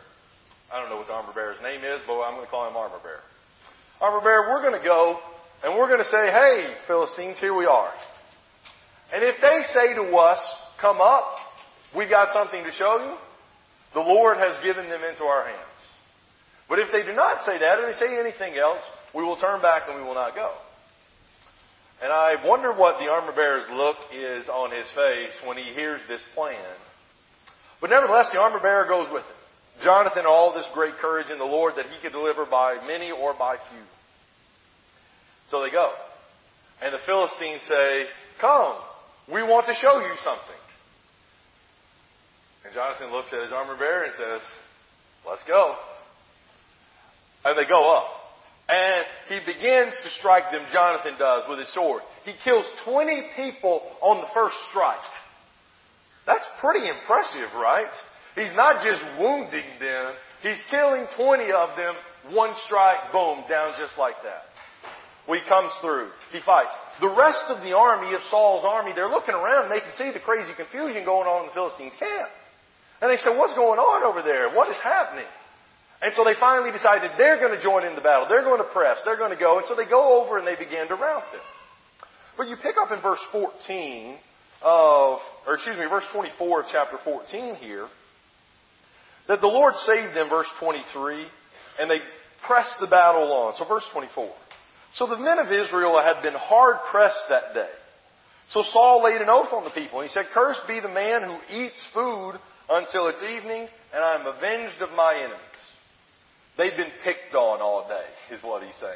I 0.73 0.81
don't 0.81 0.89
know 0.89 0.97
what 0.97 1.05
the 1.05 1.13
armor 1.13 1.31
bearer's 1.31 1.61
name 1.61 1.83
is, 1.83 2.01
but 2.07 2.19
I'm 2.21 2.33
going 2.33 2.45
to 2.45 2.49
call 2.49 2.67
him 2.67 2.75
armor 2.75 2.97
bearer. 3.03 3.21
Armor 4.01 4.21
bearer, 4.21 4.49
we're 4.49 4.61
going 4.61 4.81
to 4.81 4.83
go 4.83 5.19
and 5.63 5.75
we're 5.75 5.87
going 5.87 5.99
to 5.99 6.05
say, 6.05 6.31
hey, 6.31 6.73
Philistines, 6.87 7.39
here 7.39 7.55
we 7.55 7.65
are. 7.65 7.91
And 9.13 9.23
if 9.23 9.35
they 9.41 9.61
say 9.73 9.93
to 9.95 10.17
us, 10.17 10.39
come 10.79 10.99
up, 10.99 11.25
we've 11.95 12.09
got 12.09 12.33
something 12.33 12.63
to 12.63 12.71
show 12.71 12.97
you, 12.97 13.17
the 13.93 14.01
Lord 14.01 14.37
has 14.37 14.61
given 14.63 14.89
them 14.89 15.03
into 15.03 15.23
our 15.23 15.45
hands. 15.45 15.59
But 16.67 16.79
if 16.79 16.91
they 16.91 17.03
do 17.03 17.13
not 17.13 17.43
say 17.45 17.57
that, 17.59 17.79
or 17.79 17.85
they 17.85 17.93
say 17.93 18.19
anything 18.19 18.55
else, 18.55 18.81
we 19.13 19.23
will 19.23 19.37
turn 19.37 19.61
back 19.61 19.83
and 19.87 19.97
we 19.99 20.03
will 20.05 20.15
not 20.15 20.35
go. 20.35 20.51
And 22.01 22.11
I 22.11 22.45
wonder 22.45 22.73
what 22.73 22.99
the 22.99 23.09
armor 23.09 23.31
bearer's 23.31 23.69
look 23.71 23.95
is 24.13 24.49
on 24.49 24.71
his 24.71 24.89
face 24.91 25.39
when 25.45 25.57
he 25.57 25.63
hears 25.63 26.01
this 26.07 26.21
plan. 26.33 26.59
But 27.79 27.89
nevertheless, 27.89 28.29
the 28.31 28.39
armor 28.41 28.59
bearer 28.59 28.85
goes 28.85 29.07
with 29.11 29.23
him. 29.23 29.35
Jonathan, 29.83 30.25
all 30.25 30.53
this 30.53 30.67
great 30.73 30.95
courage 30.95 31.29
in 31.29 31.37
the 31.37 31.45
Lord 31.45 31.75
that 31.75 31.85
he 31.85 32.01
could 32.01 32.11
deliver 32.11 32.45
by 32.45 32.85
many 32.85 33.11
or 33.11 33.33
by 33.33 33.57
few. 33.57 33.83
So 35.49 35.61
they 35.61 35.71
go. 35.71 35.91
And 36.81 36.93
the 36.93 36.99
Philistines 37.05 37.61
say, 37.67 38.05
Come, 38.41 38.75
we 39.31 39.43
want 39.43 39.67
to 39.67 39.75
show 39.75 39.99
you 39.99 40.13
something. 40.23 40.61
And 42.65 42.73
Jonathan 42.73 43.11
looks 43.11 43.31
at 43.33 43.43
his 43.43 43.51
armor 43.51 43.77
bearer 43.77 44.03
and 44.03 44.13
says, 44.15 44.41
Let's 45.27 45.43
go. 45.43 45.75
And 47.43 47.57
they 47.57 47.67
go 47.67 47.95
up. 47.95 48.07
And 48.67 49.05
he 49.29 49.39
begins 49.45 49.93
to 50.03 50.09
strike 50.09 50.51
them, 50.51 50.65
Jonathan 50.73 51.13
does, 51.19 51.43
with 51.47 51.59
his 51.59 51.71
sword. 51.71 52.01
He 52.25 52.33
kills 52.43 52.67
20 52.83 53.21
people 53.35 53.83
on 54.01 54.21
the 54.21 54.27
first 54.33 54.55
strike. 54.71 54.97
That's 56.25 56.45
pretty 56.59 56.89
impressive, 56.89 57.53
right? 57.53 57.91
He's 58.33 58.53
not 58.55 58.83
just 58.83 59.03
wounding 59.19 59.65
them, 59.79 60.13
he's 60.41 60.61
killing 60.71 61.05
20 61.15 61.51
of 61.51 61.77
them, 61.77 61.95
one 62.31 62.55
strike, 62.65 63.11
boom, 63.11 63.43
down 63.47 63.73
just 63.77 63.97
like 63.99 64.15
that. 64.23 64.43
Well, 65.27 65.39
he 65.39 65.47
comes 65.47 65.71
through. 65.81 66.09
He 66.31 66.39
fights. 66.41 66.71
The 67.01 67.09
rest 67.09 67.45
of 67.49 67.63
the 67.63 67.75
army 67.75 68.13
of 68.13 68.21
Saul's 68.29 68.63
army, 68.63 68.93
they're 68.93 69.09
looking 69.09 69.35
around 69.35 69.63
and 69.63 69.71
they 69.71 69.81
can 69.81 69.93
see 69.97 70.11
the 70.11 70.19
crazy 70.19 70.53
confusion 70.55 71.03
going 71.03 71.27
on 71.27 71.41
in 71.41 71.47
the 71.47 71.53
Philistines' 71.53 71.95
camp. 71.97 72.29
And 73.01 73.11
they 73.11 73.17
say, 73.17 73.35
what's 73.35 73.53
going 73.53 73.79
on 73.79 74.03
over 74.03 74.21
there? 74.21 74.49
What 74.53 74.69
is 74.69 74.77
happening? 74.77 75.25
And 76.01 76.13
so 76.13 76.23
they 76.23 76.35
finally 76.35 76.71
decided 76.71 77.11
they're 77.17 77.39
going 77.39 77.55
to 77.55 77.61
join 77.61 77.85
in 77.85 77.95
the 77.95 78.01
battle. 78.01 78.27
They're 78.29 78.43
going 78.43 78.59
to 78.59 78.69
press. 78.69 79.01
They're 79.03 79.17
going 79.17 79.31
to 79.31 79.39
go. 79.39 79.57
And 79.57 79.67
so 79.67 79.75
they 79.75 79.85
go 79.85 80.23
over 80.23 80.37
and 80.37 80.45
they 80.45 80.55
begin 80.55 80.87
to 80.87 80.95
rout 80.95 81.23
them. 81.31 81.41
But 82.37 82.47
you 82.47 82.55
pick 82.61 82.75
up 82.77 82.91
in 82.91 83.01
verse 83.01 83.23
14 83.31 84.17
of, 84.61 85.19
or 85.47 85.55
excuse 85.55 85.77
me, 85.77 85.85
verse 85.87 86.05
24 86.11 86.61
of 86.61 86.65
chapter 86.71 86.97
14 87.03 87.55
here, 87.55 87.87
that 89.27 89.41
the 89.41 89.47
Lord 89.47 89.73
saved 89.75 90.15
them, 90.15 90.29
verse 90.29 90.47
23, 90.59 91.25
and 91.79 91.89
they 91.89 91.99
pressed 92.45 92.79
the 92.79 92.87
battle 92.87 93.31
on. 93.31 93.55
So 93.57 93.65
verse 93.65 93.85
24. 93.91 94.31
So 94.95 95.07
the 95.07 95.17
men 95.17 95.39
of 95.39 95.51
Israel 95.51 95.99
had 95.99 96.21
been 96.21 96.33
hard 96.33 96.77
pressed 96.89 97.27
that 97.29 97.53
day. 97.53 97.69
So 98.49 98.63
Saul 98.63 99.03
laid 99.03 99.21
an 99.21 99.29
oath 99.29 99.51
on 99.51 99.65
the 99.65 99.69
people. 99.69 99.99
And 99.99 100.07
he 100.07 100.13
said, 100.13 100.27
Cursed 100.33 100.67
be 100.67 100.79
the 100.79 100.87
man 100.87 101.21
who 101.21 101.37
eats 101.53 101.85
food 101.93 102.35
until 102.69 103.07
it's 103.07 103.21
evening, 103.21 103.67
and 103.93 104.03
I 104.03 104.15
am 104.15 104.25
avenged 104.25 104.81
of 104.81 104.91
my 104.91 105.15
enemies. 105.15 105.39
They've 106.57 106.77
been 106.77 106.91
picked 107.03 107.35
on 107.35 107.61
all 107.61 107.87
day, 107.89 108.35
is 108.35 108.41
what 108.41 108.63
he's 108.63 108.75
saying. 108.75 108.95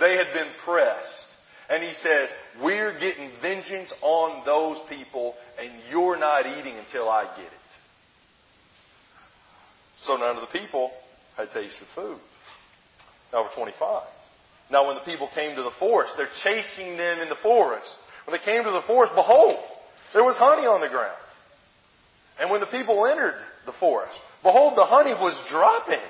They 0.00 0.16
had 0.16 0.32
been 0.32 0.48
pressed. 0.64 1.26
And 1.68 1.82
he 1.82 1.92
says, 1.92 2.30
We're 2.62 2.98
getting 2.98 3.30
vengeance 3.42 3.92
on 4.00 4.44
those 4.46 4.78
people, 4.88 5.34
and 5.60 5.70
you're 5.90 6.18
not 6.18 6.46
eating 6.46 6.76
until 6.78 7.08
I 7.08 7.24
get 7.36 7.46
it. 7.46 7.52
So 9.98 10.16
none 10.16 10.36
of 10.36 10.40
the 10.40 10.58
people 10.58 10.90
had 11.36 11.50
tasted 11.50 11.86
food. 11.94 12.18
Number 13.32 13.50
25. 13.54 14.02
Now 14.70 14.86
when 14.86 14.94
the 14.96 15.02
people 15.02 15.28
came 15.34 15.56
to 15.56 15.62
the 15.62 15.70
forest, 15.70 16.14
they're 16.16 16.28
chasing 16.42 16.96
them 16.96 17.20
in 17.20 17.28
the 17.28 17.36
forest. 17.36 17.88
When 18.26 18.36
they 18.36 18.44
came 18.44 18.64
to 18.64 18.70
the 18.70 18.82
forest, 18.82 19.12
behold, 19.14 19.56
there 20.12 20.24
was 20.24 20.36
honey 20.36 20.66
on 20.66 20.80
the 20.80 20.88
ground. 20.88 21.16
And 22.40 22.50
when 22.50 22.60
the 22.60 22.66
people 22.66 23.06
entered 23.06 23.36
the 23.66 23.72
forest, 23.72 24.14
behold, 24.42 24.76
the 24.76 24.84
honey 24.84 25.12
was 25.12 25.38
dropping. 25.48 26.00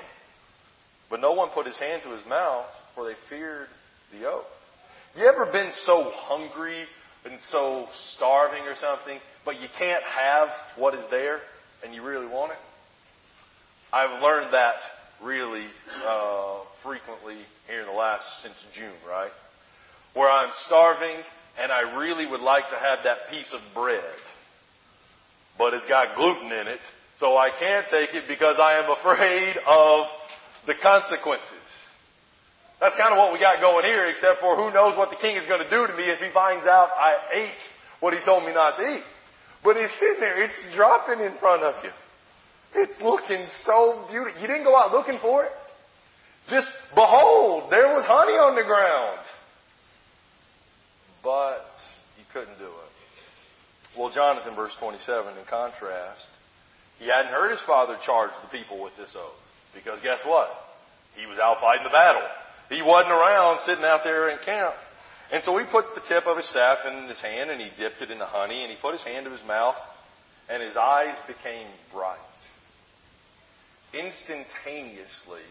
But 1.09 1.21
no 1.21 1.33
one 1.33 1.49
put 1.49 1.67
his 1.67 1.77
hand 1.77 2.01
to 2.03 2.09
his 2.09 2.25
mouth, 2.25 2.65
for 2.95 3.05
they 3.05 3.15
feared 3.29 3.67
the 4.11 4.27
oath. 4.27 4.45
You 5.15 5.25
ever 5.25 5.45
been 5.51 5.71
so 5.73 6.11
hungry 6.13 6.85
and 7.25 7.39
so 7.39 7.87
starving 8.15 8.63
or 8.63 8.75
something, 8.75 9.19
but 9.43 9.61
you 9.61 9.67
can't 9.77 10.03
have 10.03 10.49
what 10.77 10.93
is 10.93 11.05
there 11.09 11.39
and 11.83 11.93
you 11.93 12.03
really 12.03 12.27
want 12.27 12.51
it? 12.51 12.57
I've 13.93 14.21
learned 14.21 14.53
that 14.53 14.75
really 15.23 15.65
uh, 16.05 16.59
frequently 16.83 17.37
here 17.67 17.81
in 17.81 17.87
the 17.87 17.93
last 17.93 18.41
since 18.41 18.55
June, 18.73 18.91
right? 19.07 19.31
Where 20.13 20.29
I'm 20.29 20.51
starving 20.65 21.15
and 21.57 21.71
I 21.71 21.97
really 21.97 22.25
would 22.25 22.41
like 22.41 22.69
to 22.69 22.75
have 22.75 22.99
that 23.03 23.29
piece 23.29 23.53
of 23.53 23.61
bread, 23.73 24.03
but 25.57 25.73
it's 25.73 25.85
got 25.85 26.15
gluten 26.15 26.51
in 26.51 26.67
it, 26.67 26.79
so 27.17 27.37
I 27.37 27.49
can't 27.49 27.87
take 27.89 28.13
it 28.13 28.27
because 28.27 28.59
I 28.59 28.83
am 28.83 28.89
afraid 28.91 29.55
of 29.65 30.07
the 30.67 30.75
consequences. 30.81 31.65
That's 32.81 32.95
kind 32.97 33.13
of 33.13 33.17
what 33.17 33.31
we 33.31 33.39
got 33.39 33.61
going 33.61 33.85
here, 33.85 34.05
except 34.05 34.41
for 34.41 34.57
who 34.57 34.73
knows 34.73 34.97
what 34.97 35.09
the 35.09 35.15
king 35.15 35.37
is 35.37 35.45
going 35.45 35.63
to 35.63 35.69
do 35.69 35.87
to 35.87 35.95
me 35.95 36.03
if 36.03 36.19
he 36.19 36.29
finds 36.31 36.67
out 36.67 36.89
I 36.97 37.15
ate 37.33 37.63
what 38.01 38.13
he 38.13 38.19
told 38.25 38.43
me 38.45 38.53
not 38.53 38.77
to 38.77 38.97
eat. 38.97 39.03
But 39.63 39.77
it's 39.77 39.93
sitting 39.97 40.19
there, 40.19 40.43
it's 40.43 40.61
dropping 40.73 41.23
in 41.23 41.37
front 41.37 41.63
of 41.63 41.83
you. 41.83 41.91
It's 42.75 42.99
looking 43.01 43.45
so 43.63 44.05
beautiful. 44.09 44.41
You 44.41 44.47
didn't 44.47 44.65
go 44.65 44.77
out 44.77 44.91
looking 44.91 45.17
for 45.19 45.45
it. 45.45 45.51
Just 46.49 46.67
behold, 46.93 47.71
there 47.71 47.93
was 47.93 48.05
honey 48.05 48.33
on 48.33 48.55
the 48.55 48.63
ground. 48.63 49.19
But 51.23 51.65
you 52.17 52.25
couldn't 52.33 52.59
do 52.59 52.65
it. 52.65 53.97
Well, 53.97 54.11
Jonathan, 54.11 54.55
verse 54.55 54.75
27, 54.79 55.37
in 55.37 55.45
contrast, 55.45 56.27
he 56.99 57.07
hadn't 57.07 57.31
heard 57.31 57.51
his 57.51 57.61
father 57.61 57.97
charge 58.05 58.31
the 58.43 58.49
people 58.49 58.83
with 58.83 58.95
this 58.97 59.15
oath. 59.15 59.39
Because 59.73 60.01
guess 60.01 60.19
what? 60.25 60.49
He 61.15 61.25
was 61.25 61.39
out 61.39 61.61
fighting 61.61 61.83
the 61.83 61.89
battle. 61.89 62.27
He 62.69 62.81
wasn't 62.81 63.13
around 63.13 63.61
sitting 63.61 63.85
out 63.85 64.01
there 64.03 64.29
in 64.29 64.37
camp. 64.39 64.75
And 65.31 65.43
so 65.43 65.57
he 65.57 65.65
put 65.65 65.95
the 65.95 66.01
tip 66.07 66.27
of 66.27 66.37
his 66.37 66.47
staff 66.47 66.79
in 66.85 67.07
his 67.07 67.19
hand 67.19 67.49
and 67.49 67.59
he 67.59 67.69
dipped 67.77 68.01
it 68.01 68.11
in 68.11 68.19
the 68.19 68.25
honey 68.25 68.61
and 68.61 68.71
he 68.71 68.77
put 68.79 68.93
his 68.93 69.03
hand 69.03 69.25
to 69.25 69.31
his 69.31 69.43
mouth 69.47 69.75
and 70.49 70.61
his 70.61 70.75
eyes 70.75 71.15
became 71.27 71.67
bright. 71.91 72.19
Instantaneously, 73.93 75.45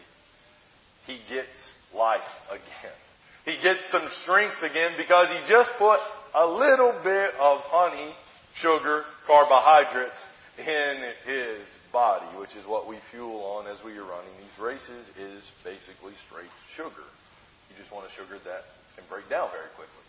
he 1.07 1.19
gets 1.29 1.69
life 1.95 2.21
again. 2.49 2.97
He 3.45 3.61
gets 3.61 3.89
some 3.91 4.07
strength 4.23 4.61
again 4.63 4.93
because 4.97 5.27
he 5.29 5.49
just 5.49 5.71
put 5.77 5.99
a 6.33 6.47
little 6.47 6.99
bit 7.03 7.31
of 7.39 7.61
honey, 7.61 8.13
sugar, 8.55 9.05
carbohydrates 9.27 10.21
in 10.57 11.11
his 11.25 11.59
body, 11.91 12.25
which 12.37 12.55
is 12.55 12.65
what 12.65 12.87
we 12.87 12.97
fuel 13.11 13.43
on 13.43 13.67
as 13.67 13.77
we 13.83 13.97
are 13.97 14.03
running 14.03 14.31
these 14.39 14.59
races, 14.59 15.07
is 15.19 15.43
basically 15.63 16.13
straight 16.27 16.51
sugar. 16.75 17.05
You 17.69 17.75
just 17.77 17.93
want 17.93 18.07
a 18.07 18.11
sugar 18.15 18.39
that 18.45 18.61
can 18.95 19.05
break 19.09 19.29
down 19.29 19.49
very 19.51 19.69
quickly. 19.75 20.03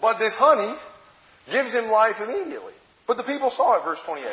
But 0.00 0.18
this 0.18 0.34
honey 0.34 0.76
gives 1.50 1.72
him 1.72 1.86
life 1.88 2.16
immediately. 2.20 2.74
But 3.06 3.16
the 3.16 3.22
people 3.22 3.50
saw 3.50 3.78
it, 3.78 3.84
verse 3.84 4.00
28. 4.04 4.26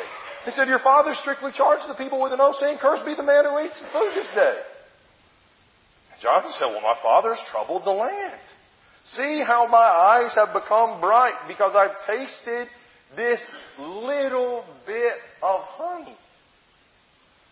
He 0.44 0.50
said, 0.50 0.68
Your 0.68 0.80
father 0.80 1.14
strictly 1.14 1.52
charged 1.52 1.88
the 1.88 1.94
people 1.94 2.20
with 2.20 2.32
an 2.32 2.40
oath, 2.40 2.56
saying, 2.56 2.78
Cursed 2.78 3.06
be 3.06 3.14
the 3.14 3.22
man 3.22 3.44
who 3.44 3.58
eats 3.60 3.80
the 3.80 3.86
food 3.88 4.12
this 4.14 4.28
day. 4.34 4.58
And 6.12 6.20
Jonathan 6.20 6.52
said, 6.58 6.66
Well, 6.66 6.82
my 6.82 6.98
father 7.02 7.34
has 7.34 7.48
troubled 7.48 7.84
the 7.84 7.92
land. 7.92 8.40
See 9.06 9.40
how 9.40 9.68
my 9.68 9.78
eyes 9.78 10.34
have 10.34 10.52
become 10.52 11.00
bright 11.00 11.46
because 11.46 11.74
I've 11.74 12.04
tasted 12.06 12.68
this 13.16 13.40
little 13.78 14.64
bit 14.86 15.14
of 15.42 15.60
honey. 15.62 16.16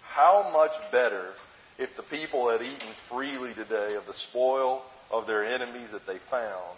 How 0.02 0.50
much 0.52 0.73
better 0.91 1.33
if 1.79 1.91
the 1.97 2.02
people 2.02 2.49
had 2.50 2.62
eaten 2.62 2.88
freely 3.09 3.55
today 3.55 3.95
of 3.95 4.07
the 4.07 4.14
spoil 4.14 4.83
of 5.11 5.26
their 5.26 5.45
enemies 5.45 5.91
that 5.93 6.07
they 6.07 6.19
found, 6.31 6.76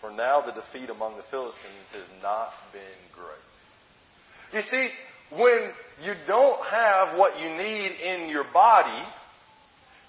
for 0.00 0.10
now 0.10 0.40
the 0.40 0.52
defeat 0.52 0.90
among 0.90 1.16
the 1.16 1.22
Philistines 1.24 1.90
has 1.92 2.22
not 2.22 2.52
been 2.72 2.82
great. 3.12 3.53
You 4.54 4.62
see, 4.62 4.88
when 5.36 5.70
you 6.04 6.14
don't 6.26 6.64
have 6.64 7.18
what 7.18 7.40
you 7.40 7.48
need 7.48 7.92
in 8.00 8.28
your 8.30 8.44
body, 8.52 9.02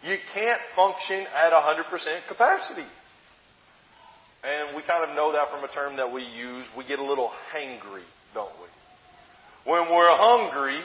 you 0.03 0.17
can't 0.33 0.61
function 0.75 1.25
at 1.35 1.51
100% 1.51 2.27
capacity. 2.27 2.85
And 4.43 4.75
we 4.75 4.83
kind 4.83 5.09
of 5.09 5.15
know 5.15 5.31
that 5.31 5.49
from 5.49 5.63
a 5.63 5.67
term 5.67 5.95
that 5.97 6.13
we 6.13 6.21
use. 6.21 6.63
We 6.77 6.85
get 6.85 6.99
a 6.99 7.03
little 7.03 7.31
hangry, 7.51 8.03
don't 8.35 8.51
we? 8.59 9.71
When 9.71 9.89
we're 9.91 10.15
hungry, 10.15 10.79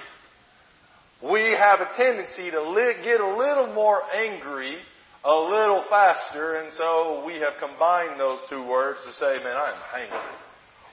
we 1.23 1.55
have 1.55 1.81
a 1.81 1.91
tendency 1.97 2.51
to 2.51 2.95
get 3.05 3.21
a 3.21 3.37
little 3.37 3.75
more 3.75 4.01
angry 4.15 4.77
a 5.25 5.39
little 5.39 5.85
faster, 5.91 6.55
and 6.57 6.73
so 6.73 7.25
we 7.27 7.35
have 7.35 7.53
combined 7.61 8.19
those 8.19 8.39
two 8.49 8.67
words 8.67 8.99
to 9.05 9.13
say, 9.13 9.37
man, 9.45 9.55
I'm 9.55 9.75
hangry. 9.93 10.23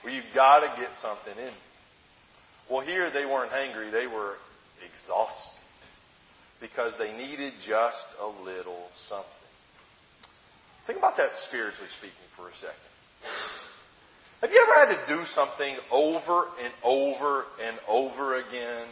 Well, 0.04 0.12
you've 0.12 0.34
got 0.34 0.60
to 0.60 0.80
get 0.80 0.90
something 1.00 1.32
in. 1.42 1.52
Well, 2.70 2.80
here 2.80 3.10
they 3.10 3.24
weren't 3.24 3.50
hangry, 3.50 3.90
they 3.90 4.06
were 4.06 4.34
exhausted 4.84 5.58
because 6.60 6.92
they 6.98 7.16
needed 7.16 7.54
just 7.64 8.06
a 8.20 8.26
little 8.44 8.88
something. 9.08 9.26
Think 10.86 10.98
about 10.98 11.16
that 11.16 11.30
spiritually 11.48 11.88
speaking 11.98 12.28
for 12.36 12.48
a 12.48 12.54
second. 12.54 12.88
Have 14.40 14.50
you 14.52 14.66
ever 14.68 14.86
had 14.86 15.06
to 15.06 15.16
do 15.16 15.24
something 15.26 15.74
over 15.90 16.46
and 16.62 16.72
over 16.84 17.44
and 17.62 17.76
over 17.88 18.36
again 18.36 18.86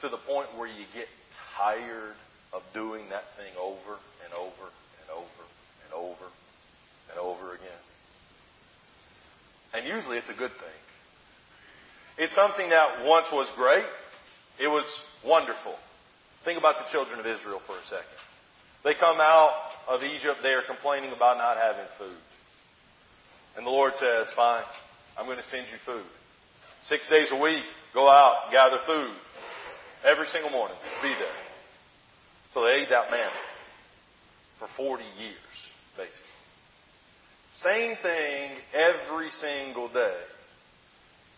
to 0.00 0.08
the 0.08 0.16
point 0.16 0.48
where 0.56 0.66
you 0.66 0.84
get 0.94 1.06
tired 1.56 2.14
of 2.52 2.62
doing 2.74 3.08
that 3.10 3.24
thing 3.36 3.52
over 3.60 3.98
and 4.24 4.34
over 4.34 4.66
and 5.00 5.10
over 5.10 5.44
and 5.84 5.94
over 5.94 6.24
and 7.10 7.18
over 7.18 7.54
again? 7.54 7.82
And 9.74 9.86
usually 9.86 10.18
it's 10.18 10.28
a 10.28 10.34
good 10.34 10.52
thing. 10.52 10.80
It's 12.20 12.34
something 12.34 12.68
that 12.68 13.06
once 13.06 13.28
was 13.32 13.50
great. 13.56 13.86
It 14.60 14.68
was 14.68 14.84
wonderful. 15.24 15.74
Think 16.44 16.58
about 16.58 16.76
the 16.76 16.92
children 16.92 17.18
of 17.18 17.24
Israel 17.24 17.62
for 17.66 17.72
a 17.72 17.84
second. 17.88 18.20
They 18.84 18.92
come 18.92 19.16
out 19.20 19.72
of 19.88 20.02
Egypt. 20.02 20.40
They 20.42 20.52
are 20.52 20.62
complaining 20.66 21.12
about 21.12 21.38
not 21.38 21.56
having 21.56 21.86
food. 21.96 22.20
And 23.56 23.66
the 23.66 23.70
Lord 23.70 23.94
says, 23.94 24.28
fine, 24.36 24.64
I'm 25.18 25.24
going 25.24 25.38
to 25.38 25.48
send 25.48 25.64
you 25.72 25.78
food. 25.86 26.04
Six 26.84 27.06
days 27.06 27.28
a 27.32 27.40
week, 27.40 27.64
go 27.94 28.06
out, 28.06 28.52
gather 28.52 28.80
food. 28.86 29.16
Every 30.04 30.26
single 30.26 30.50
morning, 30.50 30.76
be 31.00 31.08
there. 31.08 31.40
So 32.52 32.64
they 32.64 32.82
ate 32.82 32.90
that 32.90 33.10
manna 33.10 33.32
for 34.58 34.68
40 34.76 35.04
years, 35.18 35.56
basically. 35.96 36.20
Same 37.62 37.96
thing 38.02 38.50
every 38.74 39.30
single 39.30 39.88
day. 39.88 40.20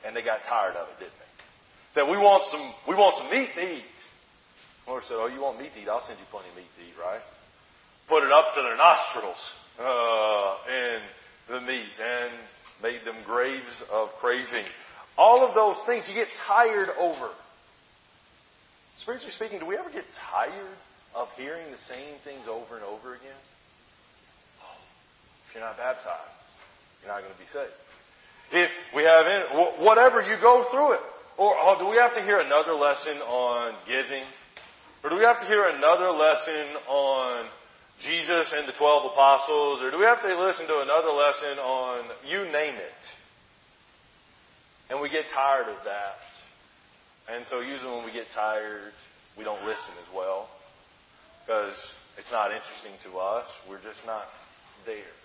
And 0.05 0.17
they 0.17 0.23
got 0.23 0.41
tired 0.49 0.77
of 0.77 0.89
it, 0.89 0.99
didn't 0.99 1.13
they? 1.19 1.33
Said, 1.95 2.11
we 2.11 2.17
want 2.17 2.45
some, 2.51 2.73
we 2.89 2.95
want 2.95 3.17
some 3.19 3.31
meat 3.31 3.55
to 3.55 3.63
eat. 3.63 3.85
The 4.85 4.91
Lord 4.91 5.05
said, 5.05 5.17
oh, 5.19 5.27
you 5.27 5.41
want 5.41 5.61
meat 5.61 5.73
to 5.75 5.81
eat? 5.81 5.89
I'll 5.89 6.01
send 6.01 6.19
you 6.19 6.27
plenty 6.31 6.49
of 6.49 6.57
meat 6.57 6.71
to 6.79 6.83
eat, 6.83 6.95
right? 6.99 7.21
Put 8.09 8.25
it 8.25 8.33
up 8.33 8.55
to 8.55 8.63
their 8.63 8.77
nostrils, 8.77 9.39
uh, 9.79 10.57
and 10.69 11.03
the 11.49 11.61
meat 11.61 11.95
and 12.03 12.33
made 12.83 13.05
them 13.05 13.17
graves 13.25 13.83
of 13.93 14.09
craving. 14.19 14.65
All 15.17 15.47
of 15.47 15.55
those 15.55 15.77
things 15.87 16.09
you 16.09 16.15
get 16.15 16.29
tired 16.47 16.89
over. 16.99 17.31
Spiritually 18.99 19.33
speaking, 19.33 19.61
do 19.61 19.67
we 19.67 19.77
ever 19.77 19.91
get 19.91 20.05
tired 20.31 20.77
of 21.15 21.29
hearing 21.37 21.71
the 21.71 21.79
same 21.79 22.15
things 22.25 22.49
over 22.49 22.77
and 22.77 22.85
over 22.85 23.15
again? 23.15 23.39
If 25.49 25.55
you're 25.55 25.65
not 25.65 25.77
baptized, 25.77 26.33
you're 27.03 27.13
not 27.13 27.21
going 27.21 27.33
to 27.33 27.39
be 27.39 27.47
saved. 27.53 27.73
If 28.53 28.71
we 28.95 29.03
have 29.05 29.27
any, 29.27 29.85
whatever 29.85 30.21
you 30.21 30.37
go 30.41 30.69
through 30.71 30.93
it, 30.93 31.01
or 31.39 31.57
oh, 31.59 31.79
do 31.79 31.89
we 31.89 31.97
have 31.97 32.15
to 32.15 32.23
hear 32.23 32.39
another 32.39 32.75
lesson 32.75 33.17
on 33.19 33.75
giving? 33.87 34.25
Or 35.03 35.11
do 35.11 35.17
we 35.17 35.25
have 35.25 35.41
to 35.41 35.47
hear 35.47 35.65
another 35.65 36.11
lesson 36.11 36.77
on 36.87 37.47
Jesus 38.01 38.53
and 38.55 38.69
the 38.69 38.73
12 38.73 39.13
apostles? 39.13 39.81
Or 39.83 39.91
do 39.91 39.99
we 39.99 40.05
have 40.05 40.23
to 40.23 40.29
listen 40.39 40.67
to 40.67 40.81
another 40.81 41.11
lesson 41.11 41.59
on 41.59 42.05
you 42.29 42.45
name 42.53 42.75
it? 42.75 43.03
And 44.91 45.01
we 45.01 45.09
get 45.09 45.25
tired 45.33 45.69
of 45.69 45.83
that. 45.85 46.21
And 47.33 47.47
so 47.47 47.61
usually 47.61 47.91
when 47.91 48.05
we 48.05 48.13
get 48.13 48.27
tired, 48.35 48.93
we 49.39 49.45
don't 49.45 49.65
listen 49.65 49.95
as 50.07 50.15
well 50.15 50.49
because 51.47 51.75
it's 52.19 52.31
not 52.31 52.53
interesting 52.53 52.93
to 53.05 53.19
us. 53.19 53.47
We're 53.69 53.83
just 53.83 54.05
not 54.07 54.27
there. 54.85 55.17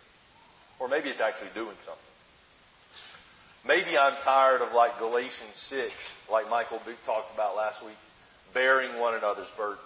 Or 0.79 0.87
maybe 0.87 1.09
it's 1.09 1.19
actually 1.19 1.49
doing 1.53 1.75
something. 1.85 2.06
Maybe 3.67 3.97
I'm 3.97 4.15
tired 4.23 4.61
of 4.61 4.71
like 4.73 4.97
Galatians 4.97 5.55
6, 5.55 5.91
like 6.31 6.49
Michael 6.49 6.79
talked 7.05 7.33
about 7.33 7.57
last 7.57 7.83
week, 7.85 7.97
bearing 8.53 8.97
one 8.97 9.13
another's 9.13 9.51
burdens. 9.57 9.81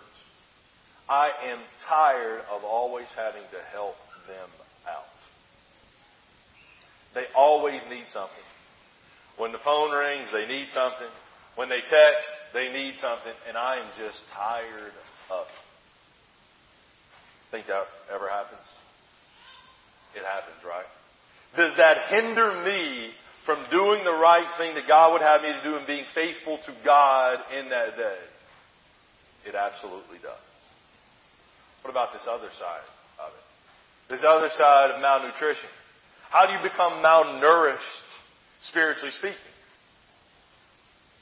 I 1.09 1.31
am 1.45 1.59
tired 1.87 2.41
of 2.51 2.63
always 2.63 3.07
having 3.15 3.41
to 3.41 3.61
help 3.73 3.95
them 4.27 4.49
out. 4.87 5.03
They 7.15 7.25
always 7.35 7.81
need 7.89 8.05
something. 8.07 8.43
When 9.37 9.51
the 9.51 9.57
phone 9.57 9.91
rings, 9.91 10.29
they 10.31 10.45
need 10.45 10.67
something. 10.71 11.09
When 11.55 11.67
they 11.67 11.81
text, 11.81 12.29
they 12.53 12.71
need 12.71 12.97
something, 12.97 13.33
and 13.47 13.57
I 13.57 13.77
am 13.77 13.87
just 13.97 14.21
tired 14.31 14.93
of 15.31 15.47
it. 15.47 15.53
Think 17.49 17.67
that 17.67 17.87
ever 18.13 18.29
happens? 18.29 18.61
It 20.15 20.23
happens, 20.23 20.63
right? 20.65 20.85
Does 21.57 21.75
that 21.77 22.07
hinder 22.09 22.63
me 22.63 23.11
from 23.45 23.63
doing 23.71 24.03
the 24.03 24.13
right 24.13 24.47
thing 24.57 24.75
that 24.75 24.87
God 24.87 25.13
would 25.13 25.21
have 25.21 25.41
me 25.41 25.49
to 25.49 25.63
do 25.63 25.75
and 25.75 25.87
being 25.87 26.05
faithful 26.13 26.57
to 26.65 26.73
God 26.85 27.39
in 27.57 27.69
that 27.69 27.97
day? 27.97 28.17
It 29.45 29.55
absolutely 29.55 30.17
does. 30.21 30.37
What 31.81 31.89
about 31.89 32.13
this 32.13 32.23
other 32.29 32.49
side 32.59 32.85
of 33.19 33.31
it? 33.33 34.13
This 34.13 34.23
other 34.23 34.49
side 34.49 34.91
of 34.91 35.01
malnutrition. 35.01 35.69
How 36.29 36.45
do 36.45 36.53
you 36.53 36.61
become 36.61 37.03
malnourished, 37.03 37.77
spiritually 38.61 39.11
speaking? 39.11 39.37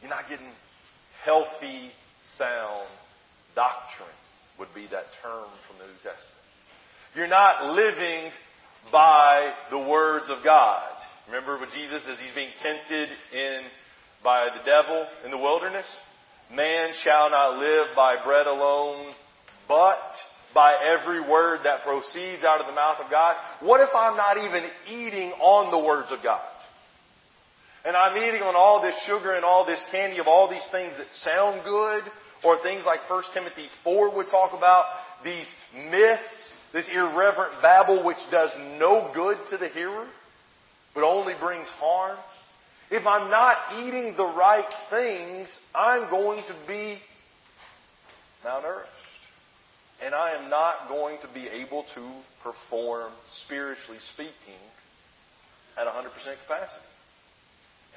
You're 0.02 0.10
not 0.10 0.30
getting 0.30 0.52
healthy, 1.24 1.92
sound 2.38 2.88
doctrine, 3.56 4.10
would 4.60 4.74
be 4.76 4.88
that 4.88 5.06
term 5.24 5.48
from 5.68 5.78
the 5.80 5.86
New 5.86 5.94
Testament. 5.96 6.40
You're 7.16 7.28
not 7.28 7.74
living 7.74 8.32
by 8.92 9.54
the 9.72 9.80
words 9.80 10.30
of 10.30 10.44
God. 10.44 10.92
Remember 11.30 11.60
what 11.60 11.70
Jesus, 11.72 12.02
as 12.10 12.18
he's 12.18 12.34
being 12.34 12.50
tempted 12.60 13.10
in 13.32 13.62
by 14.24 14.46
the 14.46 14.66
devil 14.66 15.06
in 15.24 15.30
the 15.30 15.38
wilderness? 15.38 15.86
Man 16.52 16.90
shall 17.04 17.30
not 17.30 17.60
live 17.60 17.96
by 17.96 18.16
bread 18.24 18.48
alone, 18.48 19.14
but 19.68 20.02
by 20.56 20.74
every 20.84 21.22
word 21.22 21.60
that 21.66 21.84
proceeds 21.84 22.44
out 22.44 22.62
of 22.62 22.66
the 22.66 22.74
mouth 22.74 23.00
of 23.00 23.12
God. 23.12 23.36
What 23.60 23.80
if 23.80 23.90
I'm 23.94 24.18
not 24.18 24.38
even 24.38 24.64
eating 24.90 25.30
on 25.34 25.70
the 25.70 25.86
words 25.86 26.08
of 26.12 26.24
God? 26.24 26.42
And 27.86 27.96
I'm 27.96 28.18
eating 28.18 28.42
on 28.42 28.56
all 28.56 28.82
this 28.82 28.98
sugar 29.06 29.34
and 29.34 29.46
all 29.46 29.68
this 29.68 29.82
candy 29.92 30.18
of 30.18 30.28
all 30.28 30.50
these 30.50 30.68
things 30.72 30.94
that 30.98 31.12
sound 31.12 31.62
good, 31.64 32.04
or 32.44 32.58
things 32.64 32.86
like 32.86 33.08
1 33.08 33.24
Timothy 33.36 33.68
4 33.84 34.16
would 34.16 34.30
talk 34.30 34.54
about, 34.58 34.86
these 35.24 35.46
myths, 35.76 36.52
this 36.74 36.90
irreverent 36.90 37.62
babble 37.62 38.04
which 38.04 38.18
does 38.32 38.50
no 38.80 39.12
good 39.14 39.38
to 39.52 39.58
the 39.58 39.68
hearer, 39.68 40.08
but 40.94 41.04
only 41.04 41.34
brings 41.40 41.68
harm. 41.80 42.18
If 42.92 43.06
I'm 43.06 43.30
not 43.30 43.58
eating 43.80 44.16
the 44.18 44.26
right 44.26 44.66
things, 44.90 45.48
I'm 45.76 46.10
going 46.10 46.44
to 46.48 46.56
be 46.68 46.98
malnourished. 48.44 48.86
And 50.02 50.16
I 50.16 50.32
am 50.32 50.50
not 50.50 50.88
going 50.88 51.18
to 51.22 51.28
be 51.34 51.48
able 51.48 51.84
to 51.94 52.12
perform, 52.42 53.12
spiritually 53.44 54.00
speaking, 54.14 54.62
at 55.78 55.88
100% 55.88 56.06
capacity. 56.14 56.86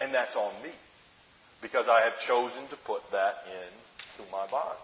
And 0.01 0.13
that's 0.13 0.35
on 0.37 0.53
me. 0.63 0.71
Because 1.63 1.87
I 1.89 2.03
have 2.03 2.19
chosen 2.27 2.67
to 2.71 2.77
put 2.85 3.03
that 3.13 3.35
into 3.47 4.31
my 4.33 4.51
body. 4.51 4.79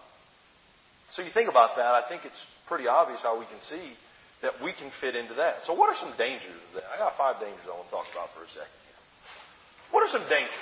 So 1.11 1.21
you 1.21 1.29
think 1.29 1.49
about 1.49 1.75
that, 1.75 1.85
I 1.85 2.07
think 2.07 2.23
it's 2.23 2.41
pretty 2.67 2.87
obvious 2.87 3.19
how 3.21 3.37
we 3.37 3.45
can 3.45 3.59
see 3.61 3.93
that 4.41 4.61
we 4.63 4.71
can 4.71 4.91
fit 5.01 5.15
into 5.15 5.35
that. 5.35 5.63
So 5.67 5.73
what 5.73 5.91
are 5.91 5.99
some 5.99 6.15
dangers 6.17 6.55
of 6.71 6.81
that? 6.81 6.85
I 6.93 6.97
got 6.97 7.17
five 7.17 7.39
dangers 7.39 7.59
I 7.67 7.75
want 7.75 7.87
to 7.87 7.95
talk 7.95 8.07
about 8.11 8.31
for 8.31 8.43
a 8.43 8.51
second. 8.51 8.79
What 9.91 10.03
are 10.03 10.11
some 10.11 10.23
dangers? 10.29 10.55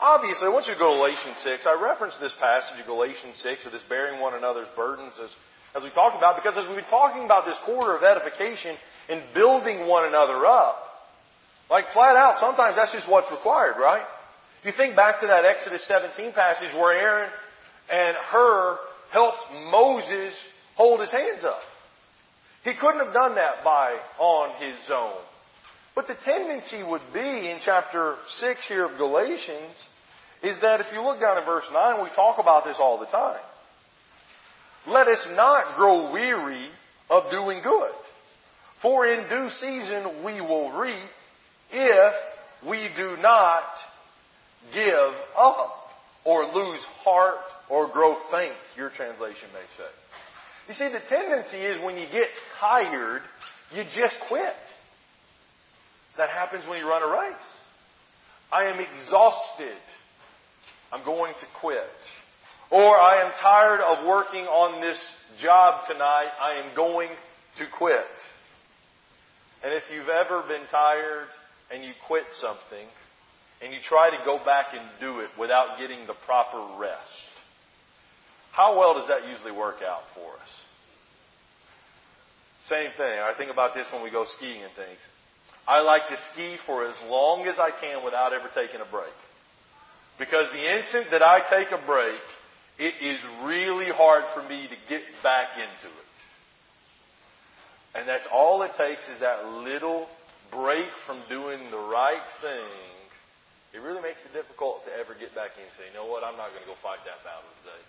Obviously, 0.00 0.48
want 0.48 0.66
you 0.66 0.74
go 0.78 0.96
to 0.96 0.96
Galatians 0.96 1.36
6. 1.44 1.66
I 1.66 1.76
referenced 1.76 2.20
this 2.20 2.32
passage 2.40 2.80
of 2.80 2.86
Galatians 2.86 3.36
6 3.36 3.66
of 3.66 3.72
this 3.72 3.82
bearing 3.88 4.20
one 4.20 4.34
another's 4.34 4.68
burdens 4.74 5.12
as, 5.20 5.28
as 5.76 5.82
we 5.82 5.90
talked 5.90 6.16
about, 6.16 6.40
because 6.40 6.56
as 6.56 6.64
we've 6.66 6.76
been 6.76 6.88
talking 6.88 7.24
about 7.24 7.44
this 7.44 7.58
quarter 7.66 7.96
of 7.96 8.02
edification 8.02 8.76
and 9.08 9.22
building 9.34 9.86
one 9.86 10.08
another 10.08 10.46
up, 10.46 10.78
like 11.68 11.90
flat 11.92 12.16
out, 12.16 12.40
sometimes 12.40 12.76
that's 12.76 12.92
just 12.92 13.10
what's 13.10 13.30
required, 13.30 13.76
right? 13.76 14.04
You 14.64 14.72
think 14.72 14.96
back 14.96 15.20
to 15.20 15.26
that 15.26 15.44
Exodus 15.44 15.84
17 15.86 16.32
passage 16.32 16.72
where 16.74 16.92
Aaron 16.98 17.30
and 17.90 18.16
Hur 18.16 18.78
helped 19.10 19.52
Moses 19.70 20.32
hold 20.76 21.00
his 21.00 21.10
hands 21.10 21.44
up. 21.44 21.60
He 22.64 22.74
couldn't 22.74 23.04
have 23.04 23.14
done 23.14 23.36
that 23.36 23.64
by 23.64 23.96
on 24.18 24.50
his 24.60 24.78
own. 24.92 25.16
But 25.94 26.08
the 26.08 26.16
tendency 26.24 26.82
would 26.82 27.02
be 27.12 27.50
in 27.50 27.58
chapter 27.64 28.16
6 28.28 28.66
here 28.66 28.86
of 28.86 28.98
Galatians 28.98 29.74
is 30.42 30.60
that 30.60 30.80
if 30.80 30.86
you 30.92 31.02
look 31.02 31.20
down 31.20 31.38
in 31.38 31.44
verse 31.44 31.64
9, 31.72 32.02
we 32.02 32.10
talk 32.10 32.38
about 32.38 32.64
this 32.64 32.76
all 32.78 32.98
the 32.98 33.06
time. 33.06 33.40
Let 34.86 35.08
us 35.08 35.26
not 35.34 35.76
grow 35.76 36.12
weary 36.12 36.68
of 37.10 37.30
doing 37.30 37.60
good. 37.62 37.92
For 38.80 39.06
in 39.06 39.28
due 39.28 39.50
season 39.50 40.24
we 40.24 40.40
will 40.40 40.78
reap 40.78 41.10
if 41.72 42.14
we 42.66 42.88
do 42.96 43.16
not 43.18 43.64
give 44.72 45.14
up 45.36 45.76
or 46.24 46.44
lose 46.46 46.82
heart 47.04 47.38
or 47.68 47.88
grow 47.88 48.16
faint, 48.30 48.54
your 48.76 48.90
translation 48.90 49.48
may 49.52 49.60
say. 49.76 49.90
You 50.68 50.74
see, 50.74 50.88
the 50.88 51.00
tendency 51.08 51.58
is 51.58 51.82
when 51.82 51.96
you 51.96 52.06
get 52.10 52.28
tired, 52.58 53.22
you 53.74 53.84
just 53.94 54.16
quit. 54.28 54.54
That 56.16 56.30
happens 56.30 56.66
when 56.68 56.78
you 56.78 56.88
run 56.88 57.02
a 57.02 57.08
race. 57.08 57.34
I 58.52 58.64
am 58.64 58.80
exhausted. 58.80 59.78
I'm 60.92 61.04
going 61.04 61.34
to 61.34 61.46
quit. 61.60 61.86
Or 62.70 62.96
I 62.96 63.24
am 63.24 63.32
tired 63.40 63.80
of 63.80 64.06
working 64.06 64.44
on 64.44 64.80
this 64.80 64.98
job 65.40 65.86
tonight. 65.88 66.30
I 66.40 66.62
am 66.64 66.74
going 66.76 67.10
to 67.58 67.66
quit. 67.76 68.06
And 69.62 69.74
if 69.74 69.84
you've 69.92 70.08
ever 70.08 70.42
been 70.42 70.66
tired 70.70 71.28
and 71.70 71.84
you 71.84 71.92
quit 72.06 72.24
something 72.40 72.86
and 73.62 73.72
you 73.72 73.78
try 73.82 74.10
to 74.10 74.24
go 74.24 74.38
back 74.44 74.68
and 74.72 74.82
do 75.00 75.20
it 75.20 75.28
without 75.38 75.78
getting 75.78 76.06
the 76.06 76.14
proper 76.24 76.78
rest, 76.78 77.29
how 78.60 78.76
well 78.76 78.92
does 78.92 79.08
that 79.08 79.26
usually 79.26 79.56
work 79.56 79.80
out 79.80 80.04
for 80.12 80.28
us? 80.36 80.52
Same 82.68 82.90
thing. 82.92 83.16
I 83.16 83.32
think 83.32 83.50
about 83.50 83.72
this 83.72 83.86
when 83.90 84.04
we 84.04 84.10
go 84.10 84.26
skiing 84.36 84.60
and 84.60 84.72
things. 84.76 85.00
I 85.66 85.80
like 85.80 86.08
to 86.12 86.16
ski 86.28 86.58
for 86.66 86.84
as 86.84 86.94
long 87.08 87.46
as 87.46 87.56
I 87.58 87.70
can 87.70 88.04
without 88.04 88.34
ever 88.34 88.52
taking 88.52 88.84
a 88.84 88.90
break. 88.92 89.16
Because 90.18 90.52
the 90.52 90.60
instant 90.76 91.06
that 91.10 91.22
I 91.22 91.40
take 91.48 91.72
a 91.72 91.80
break, 91.86 92.20
it 92.76 93.00
is 93.00 93.16
really 93.48 93.88
hard 93.88 94.24
for 94.36 94.44
me 94.46 94.68
to 94.68 94.76
get 94.92 95.08
back 95.22 95.56
into 95.56 95.88
it. 95.88 96.12
And 97.96 98.06
that's 98.06 98.28
all 98.30 98.60
it 98.60 98.72
takes 98.76 99.08
is 99.08 99.20
that 99.20 99.64
little 99.64 100.06
break 100.52 100.92
from 101.06 101.22
doing 101.30 101.64
the 101.70 101.80
right 101.88 102.28
thing. 102.44 102.68
It 103.72 103.80
really 103.80 104.02
makes 104.02 104.20
it 104.28 104.36
difficult 104.36 104.84
to 104.84 104.92
ever 104.92 105.16
get 105.16 105.32
back 105.32 105.56
in 105.56 105.64
and 105.64 105.72
say, 105.80 105.88
you 105.88 105.96
know 105.96 106.12
what, 106.12 106.28
I'm 106.28 106.36
not 106.36 106.52
going 106.52 106.60
to 106.60 106.68
go 106.68 106.76
fight 106.84 107.00
that 107.08 107.24
battle 107.24 107.48
today. 107.64 107.80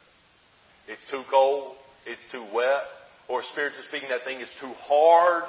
It's 0.87 1.03
too 1.09 1.23
cold. 1.29 1.75
It's 2.05 2.25
too 2.31 2.45
wet. 2.53 2.83
Or 3.27 3.43
spiritually 3.43 3.85
speaking, 3.87 4.09
that 4.09 4.23
thing 4.23 4.41
is 4.41 4.49
too 4.59 4.73
hard. 4.79 5.43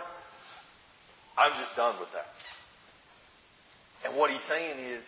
I'm 1.36 1.52
just 1.60 1.74
done 1.76 1.98
with 1.98 2.10
that. 2.12 2.26
And 4.04 4.16
what 4.18 4.30
he's 4.30 4.42
saying 4.48 4.78
is, 4.78 5.02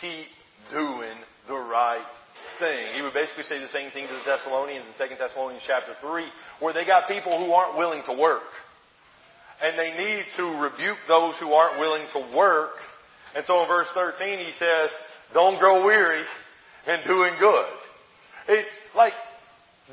keep 0.00 0.26
doing 0.72 1.16
the 1.48 1.54
right 1.54 2.04
thing. 2.58 2.94
He 2.94 3.02
would 3.02 3.14
basically 3.14 3.44
say 3.44 3.58
the 3.58 3.68
same 3.68 3.90
thing 3.90 4.06
to 4.08 4.12
the 4.12 4.22
Thessalonians 4.24 4.86
in 4.86 5.08
2 5.08 5.14
Thessalonians 5.16 5.62
chapter 5.66 5.92
3, 6.00 6.24
where 6.60 6.72
they 6.74 6.84
got 6.84 7.08
people 7.08 7.38
who 7.38 7.52
aren't 7.52 7.78
willing 7.78 8.02
to 8.06 8.12
work. 8.12 8.42
And 9.62 9.78
they 9.78 9.96
need 9.96 10.24
to 10.36 10.44
rebuke 10.60 10.98
those 11.08 11.34
who 11.36 11.52
aren't 11.52 11.80
willing 11.80 12.06
to 12.12 12.36
work. 12.36 12.72
And 13.34 13.44
so 13.44 13.62
in 13.62 13.68
verse 13.68 13.88
13 13.94 14.38
he 14.38 14.52
says, 14.52 14.90
don't 15.32 15.58
grow 15.58 15.84
weary 15.84 16.22
in 16.86 17.00
doing 17.06 17.34
good. 17.38 17.72
It's 18.48 18.74
like, 18.94 19.12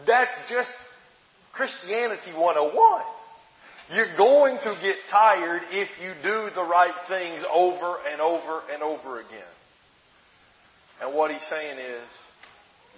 that's 0.05 0.35
just 0.49 0.71
Christianity 1.53 2.31
101. 2.33 3.03
You're 3.91 4.17
going 4.17 4.57
to 4.59 4.77
get 4.81 4.95
tired 5.09 5.61
if 5.71 5.89
you 6.01 6.13
do 6.23 6.49
the 6.55 6.63
right 6.63 6.95
things 7.07 7.43
over 7.51 7.97
and 8.09 8.21
over 8.21 8.61
and 8.71 8.81
over 8.81 9.19
again. 9.19 9.53
And 11.01 11.13
what 11.13 11.31
he's 11.31 11.43
saying 11.43 11.77
is, 11.77 12.03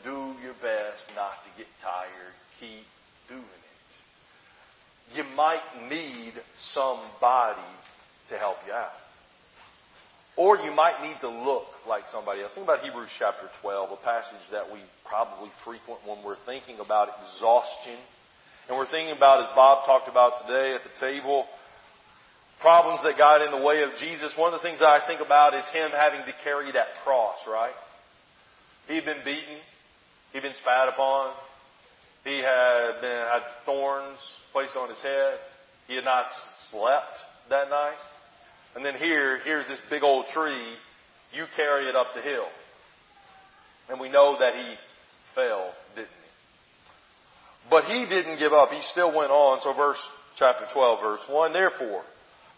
do 0.03 0.33
your 0.43 0.53
best 0.61 1.09
not 1.15 1.33
to 1.43 1.57
get 1.57 1.67
tired. 1.81 2.33
Keep 2.59 2.85
doing 3.27 3.41
it. 3.41 5.17
You 5.17 5.23
might 5.35 5.63
need 5.89 6.33
somebody 6.57 7.59
to 8.29 8.37
help 8.37 8.57
you 8.67 8.73
out. 8.73 8.91
Or 10.37 10.57
you 10.57 10.71
might 10.71 11.01
need 11.01 11.19
to 11.21 11.29
look 11.29 11.67
like 11.87 12.03
somebody 12.11 12.41
else. 12.41 12.53
Think 12.53 12.65
about 12.65 12.81
Hebrews 12.81 13.09
chapter 13.17 13.47
12, 13.61 13.91
a 13.91 13.95
passage 14.03 14.43
that 14.51 14.71
we 14.71 14.79
probably 15.05 15.49
frequent 15.63 15.99
when 16.05 16.23
we're 16.25 16.37
thinking 16.45 16.79
about 16.79 17.09
exhaustion. 17.23 17.95
And 18.67 18.77
we're 18.77 18.89
thinking 18.89 19.15
about, 19.15 19.47
as 19.47 19.55
Bob 19.55 19.85
talked 19.85 20.09
about 20.09 20.45
today 20.45 20.75
at 20.75 20.81
the 20.83 20.99
table, 20.99 21.45
problems 22.59 23.01
that 23.03 23.17
got 23.17 23.41
in 23.41 23.51
the 23.51 23.65
way 23.65 23.83
of 23.83 23.91
Jesus. 23.99 24.33
One 24.35 24.53
of 24.53 24.59
the 24.59 24.67
things 24.67 24.79
that 24.79 24.89
I 24.89 25.05
think 25.07 25.21
about 25.21 25.53
is 25.53 25.65
him 25.67 25.91
having 25.91 26.21
to 26.25 26.33
carry 26.43 26.71
that 26.71 26.87
cross, 27.03 27.37
right? 27.47 27.75
He'd 28.87 29.05
been 29.05 29.23
beaten. 29.23 29.57
He'd 30.33 30.41
been 30.41 30.55
spat 30.55 30.89
upon. 30.89 31.31
He 32.25 32.39
had 32.39 32.99
been, 32.99 33.27
had 33.31 33.43
thorns 33.65 34.17
placed 34.51 34.75
on 34.75 34.89
his 34.89 34.99
head. 34.99 35.39
He 35.87 35.95
had 35.95 36.03
not 36.03 36.25
slept 36.71 37.15
that 37.49 37.69
night. 37.69 37.97
And 38.75 38.83
then 38.83 38.95
here, 38.95 39.39
here's 39.39 39.67
this 39.67 39.79
big 39.89 40.03
old 40.03 40.27
tree. 40.27 40.73
You 41.33 41.45
carry 41.55 41.87
it 41.87 41.95
up 41.95 42.07
the 42.13 42.21
hill. 42.21 42.47
And 43.89 43.99
we 43.99 44.09
know 44.09 44.37
that 44.39 44.53
he 44.55 44.75
fell, 45.33 45.71
didn't 45.95 46.07
he? 46.07 47.69
But 47.69 47.85
he 47.85 48.05
didn't 48.05 48.39
give 48.39 48.53
up. 48.53 48.71
He 48.71 48.81
still 48.91 49.15
went 49.15 49.31
on. 49.31 49.61
So 49.61 49.73
verse, 49.73 49.99
chapter 50.37 50.65
12, 50.71 50.99
verse 51.01 51.21
1, 51.29 51.53
therefore, 51.53 52.03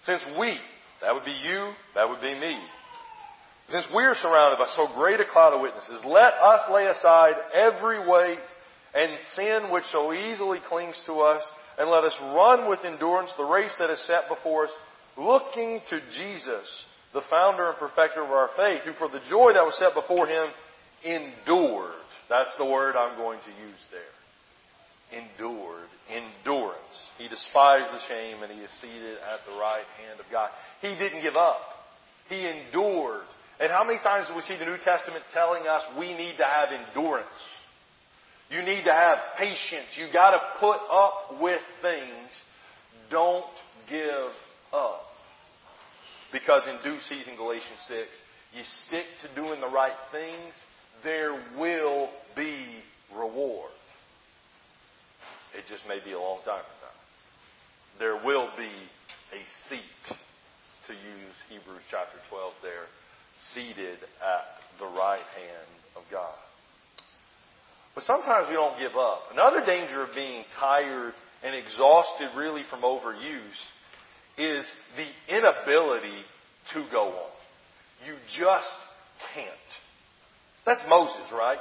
since 0.05 0.21
we, 0.39 0.57
that 1.01 1.13
would 1.13 1.25
be 1.25 1.31
you, 1.31 1.71
that 1.95 2.09
would 2.09 2.21
be 2.21 2.33
me, 2.33 2.59
since 3.69 3.85
we 3.93 4.03
are 4.03 4.15
surrounded 4.15 4.57
by 4.57 4.67
so 4.75 4.87
great 4.95 5.19
a 5.19 5.25
cloud 5.25 5.53
of 5.53 5.61
witnesses, 5.61 6.01
let 6.05 6.33
us 6.33 6.71
lay 6.71 6.85
aside 6.87 7.35
every 7.53 7.99
weight 8.07 8.39
and 8.95 9.11
sin 9.35 9.71
which 9.71 9.83
so 9.91 10.13
easily 10.13 10.59
clings 10.59 11.01
to 11.05 11.19
us, 11.19 11.43
and 11.77 11.89
let 11.89 12.05
us 12.05 12.17
run 12.33 12.69
with 12.69 12.85
endurance 12.85 13.29
the 13.37 13.43
race 13.43 13.75
that 13.79 13.89
is 13.89 13.99
set 14.07 14.29
before 14.29 14.65
us, 14.65 14.71
looking 15.17 15.81
to 15.89 16.01
Jesus, 16.15 16.85
the 17.13 17.21
founder 17.29 17.69
and 17.69 17.77
perfecter 17.77 18.23
of 18.23 18.31
our 18.31 18.49
faith, 18.55 18.81
who 18.81 18.93
for 18.93 19.09
the 19.09 19.21
joy 19.29 19.53
that 19.53 19.65
was 19.65 19.77
set 19.77 19.93
before 19.93 20.27
him 20.27 20.47
endured. 21.03 21.93
That's 22.29 22.55
the 22.57 22.65
word 22.65 22.95
I'm 22.95 23.17
going 23.17 23.39
to 23.39 23.49
use 23.49 23.87
there. 23.91 25.21
Endured. 25.21 25.87
Endurance. 26.09 27.07
He 27.17 27.27
despised 27.27 27.93
the 27.93 27.99
shame 28.07 28.43
and 28.43 28.51
he 28.51 28.59
is 28.59 28.71
seated 28.81 29.17
at 29.17 29.39
the 29.45 29.57
right 29.59 29.85
hand 30.05 30.19
of 30.19 30.25
God. 30.31 30.49
He 30.81 30.89
didn't 30.89 31.21
give 31.21 31.35
up. 31.35 31.61
He 32.29 32.45
endured 32.47 33.23
and 33.59 33.71
how 33.71 33.83
many 33.83 33.99
times 33.99 34.27
do 34.27 34.35
we 34.35 34.41
see 34.41 34.57
the 34.57 34.65
New 34.65 34.77
Testament 34.77 35.23
telling 35.33 35.65
us 35.65 35.81
we 35.97 36.13
need 36.13 36.37
to 36.37 36.45
have 36.45 36.69
endurance? 36.71 37.27
You 38.51 38.61
need 38.61 38.83
to 38.83 38.93
have 38.93 39.17
patience. 39.37 39.97
You 39.97 40.07
gotta 40.13 40.39
put 40.59 40.79
up 40.91 41.41
with 41.41 41.61
things. 41.81 42.29
Don't 43.09 43.45
give 43.89 44.31
up. 44.71 45.06
Because 46.31 46.67
in 46.67 46.77
due 46.83 46.99
season, 46.99 47.35
Galatians 47.35 47.79
6, 47.87 48.07
you 48.55 48.63
stick 48.63 49.05
to 49.21 49.41
doing 49.41 49.61
the 49.61 49.67
right 49.67 49.95
things, 50.11 50.53
there 51.03 51.33
will 51.57 52.09
be 52.35 52.65
reward. 53.15 53.71
It 55.57 55.63
just 55.69 55.87
may 55.87 55.99
be 56.03 56.11
a 56.11 56.19
long 56.19 56.39
time 56.45 56.63
from 56.63 56.79
now. 56.81 57.99
There 57.99 58.25
will 58.25 58.49
be 58.57 58.71
a 59.33 59.69
seat, 59.69 60.15
to 60.87 60.93
use 60.93 61.35
Hebrews 61.49 61.83
chapter 61.91 62.17
12 62.29 62.53
there, 62.61 62.85
seated 63.53 63.99
at 64.21 64.45
the 64.79 64.85
right 64.85 65.19
hand 65.35 65.69
of 65.95 66.03
God. 66.11 66.35
But 67.93 68.03
sometimes 68.03 68.47
we 68.47 68.55
don't 68.55 68.77
give 68.79 68.95
up. 68.95 69.23
Another 69.33 69.65
danger 69.65 70.03
of 70.03 70.13
being 70.13 70.43
tired 70.59 71.13
and 71.43 71.55
exhausted 71.55 72.29
really 72.35 72.63
from 72.69 72.81
overuse 72.81 73.59
is 74.37 74.69
the 74.95 75.35
inability 75.35 76.21
to 76.73 76.85
go 76.91 77.07
on. 77.07 77.31
You 78.05 78.15
just 78.37 78.75
can't. 79.33 79.49
That's 80.65 80.81
Moses, 80.87 81.31
right? 81.31 81.59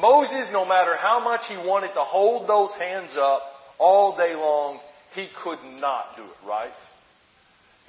Moses, 0.00 0.48
no 0.52 0.64
matter 0.64 0.96
how 0.96 1.22
much 1.22 1.46
he 1.46 1.56
wanted 1.56 1.92
to 1.94 2.00
hold 2.00 2.48
those 2.48 2.72
hands 2.72 3.12
up 3.16 3.42
all 3.78 4.16
day 4.16 4.34
long, 4.34 4.80
he 5.14 5.28
could 5.42 5.58
not 5.80 6.16
do 6.16 6.22
it, 6.22 6.48
right? 6.48 6.72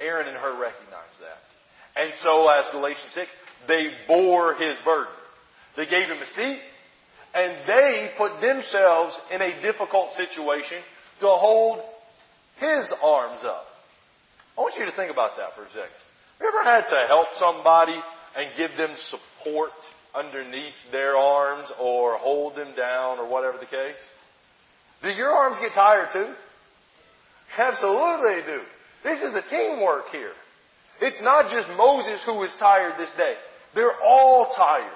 Aaron 0.00 0.28
and 0.28 0.36
Hur 0.36 0.60
recognized 0.60 1.20
that. 1.20 2.00
And 2.00 2.12
so, 2.22 2.48
as 2.48 2.66
Galatians 2.70 3.12
6, 3.12 3.30
they 3.66 3.90
bore 4.06 4.54
his 4.54 4.76
burden. 4.84 5.12
They 5.76 5.86
gave 5.86 6.08
him 6.08 6.22
a 6.22 6.26
seat, 6.26 6.60
and 7.34 7.66
they 7.66 8.10
put 8.16 8.40
themselves 8.40 9.18
in 9.32 9.42
a 9.42 9.60
difficult 9.60 10.14
situation 10.14 10.78
to 11.20 11.26
hold 11.26 11.80
his 12.58 12.92
arms 13.02 13.40
up. 13.44 13.64
I 14.58 14.60
want 14.60 14.74
you 14.76 14.86
to 14.86 14.92
think 14.92 15.12
about 15.12 15.36
that 15.36 15.54
for 15.54 15.62
a 15.62 15.68
second. 15.68 15.86
Have 15.86 16.40
you 16.40 16.48
ever 16.48 16.64
had 16.64 16.88
to 16.90 17.06
help 17.06 17.28
somebody 17.38 17.96
and 18.36 18.50
give 18.56 18.76
them 18.76 18.90
support 18.96 19.70
underneath 20.12 20.74
their 20.90 21.16
arms 21.16 21.70
or 21.78 22.18
hold 22.18 22.56
them 22.56 22.74
down 22.76 23.20
or 23.20 23.28
whatever 23.28 23.58
the 23.58 23.66
case? 23.66 24.02
Do 25.02 25.10
your 25.10 25.30
arms 25.30 25.58
get 25.60 25.74
tired 25.74 26.08
too? 26.12 26.34
Absolutely 27.56 28.34
they 28.34 28.46
do. 28.46 28.60
This 29.04 29.22
is 29.22 29.32
a 29.32 29.48
teamwork 29.48 30.08
here. 30.10 30.32
It's 31.00 31.22
not 31.22 31.52
just 31.52 31.68
Moses 31.76 32.20
who 32.26 32.42
is 32.42 32.52
tired 32.58 32.94
this 32.98 33.12
day. 33.16 33.34
They're 33.76 34.02
all 34.02 34.52
tired. 34.56 34.90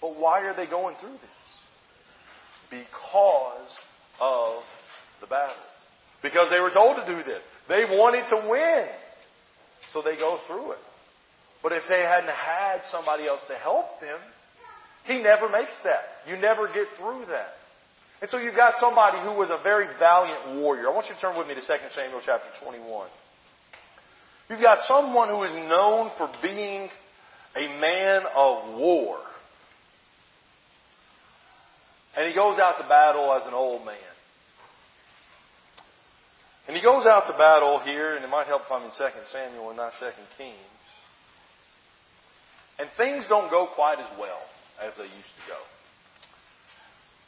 But 0.00 0.18
why 0.18 0.40
are 0.40 0.56
they 0.56 0.66
going 0.66 0.96
through 0.96 1.12
this? 1.12 1.20
Because 2.70 3.70
of 4.20 4.64
the 5.20 5.28
battle. 5.28 5.54
Because 6.20 6.50
they 6.50 6.58
were 6.58 6.70
told 6.70 6.96
to 6.96 7.06
do 7.06 7.22
this. 7.22 7.42
They 7.68 7.84
wanted 7.84 8.28
to 8.28 8.48
win. 8.48 8.86
So 9.92 10.02
they 10.02 10.16
go 10.16 10.38
through 10.46 10.72
it. 10.72 10.78
But 11.62 11.72
if 11.72 11.82
they 11.88 12.00
hadn't 12.00 12.30
had 12.30 12.82
somebody 12.90 13.26
else 13.26 13.40
to 13.48 13.54
help 13.54 14.00
them, 14.00 14.18
he 15.04 15.22
never 15.22 15.48
makes 15.48 15.74
that. 15.84 16.02
You 16.28 16.36
never 16.36 16.66
get 16.66 16.86
through 16.98 17.26
that. 17.26 17.54
And 18.20 18.30
so 18.30 18.38
you've 18.38 18.56
got 18.56 18.74
somebody 18.80 19.18
who 19.18 19.32
was 19.32 19.50
a 19.50 19.60
very 19.62 19.86
valiant 19.98 20.60
warrior. 20.60 20.88
I 20.88 20.94
want 20.94 21.08
you 21.08 21.14
to 21.14 21.20
turn 21.20 21.36
with 21.38 21.46
me 21.46 21.54
to 21.54 21.60
2 21.60 21.66
Samuel 21.94 22.20
chapter 22.24 22.48
21. 22.64 23.08
You've 24.48 24.60
got 24.60 24.84
someone 24.84 25.28
who 25.28 25.42
is 25.42 25.68
known 25.68 26.10
for 26.16 26.30
being 26.40 26.88
a 27.56 27.80
man 27.80 28.22
of 28.34 28.74
war. 28.78 29.18
And 32.16 32.28
he 32.28 32.34
goes 32.34 32.58
out 32.58 32.78
to 32.78 32.88
battle 32.88 33.32
as 33.32 33.46
an 33.46 33.54
old 33.54 33.84
man. 33.84 33.96
And 36.66 36.76
he 36.76 36.82
goes 36.82 37.06
out 37.06 37.26
to 37.30 37.38
battle 37.38 37.78
here, 37.80 38.16
and 38.16 38.24
it 38.24 38.28
might 38.28 38.46
help 38.46 38.62
if 38.62 38.72
I'm 38.72 38.82
in 38.82 38.90
2 38.90 39.04
Samuel 39.32 39.68
and 39.68 39.76
not 39.76 39.92
2 40.00 40.06
Kings. 40.36 40.56
And 42.78 42.88
things 42.96 43.26
don't 43.28 43.50
go 43.50 43.68
quite 43.74 43.98
as 43.98 44.18
well 44.18 44.40
as 44.82 44.92
they 44.96 45.04
used 45.04 45.12
to 45.12 45.44
go. 45.48 45.58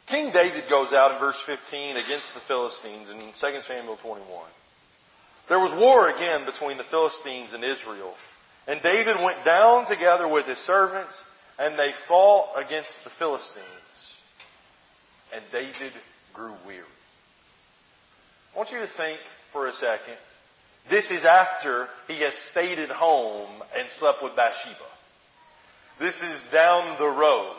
King 0.09 0.33
David 0.33 0.64
goes 0.68 0.92
out 0.92 1.12
in 1.12 1.20
verse 1.20 1.38
15 1.46 1.96
against 1.96 2.35
the 2.35 2.40
Philistines 2.48 3.11
in 3.11 3.18
2 3.18 3.61
Samuel 3.68 3.96
21. 4.03 4.27
There 5.48 5.59
was 5.59 5.72
war 5.72 6.09
again 6.11 6.44
between 6.44 6.77
the 6.77 6.85
Philistines 6.85 7.51
and 7.53 7.62
Israel. 7.62 8.14
And 8.66 8.83
David 8.83 9.16
went 9.22 9.44
down 9.44 9.87
together 9.87 10.29
with 10.29 10.46
his 10.46 10.59
servants, 10.59 11.14
and 11.59 11.79
they 11.79 11.92
fought 12.07 12.53
against 12.57 12.92
the 13.05 13.11
Philistines. 13.18 13.64
And 15.33 15.42
David 15.53 15.92
grew 16.35 16.55
weary. 16.66 16.85
I 18.59 18.61
want 18.61 18.73
you 18.73 18.81
to 18.81 18.90
think 18.97 19.21
for 19.53 19.68
a 19.68 19.73
second. 19.73 20.16
This 20.90 21.12
is 21.12 21.25
after 21.25 21.87
he 22.09 22.23
has 22.23 22.35
stayed 22.51 22.81
at 22.81 22.90
home 22.90 23.49
and 23.73 23.87
slept 24.01 24.21
with 24.21 24.35
Bathsheba. 24.35 24.75
This 26.01 26.16
is 26.16 26.42
down 26.51 26.99
the 26.99 27.07
road. 27.07 27.55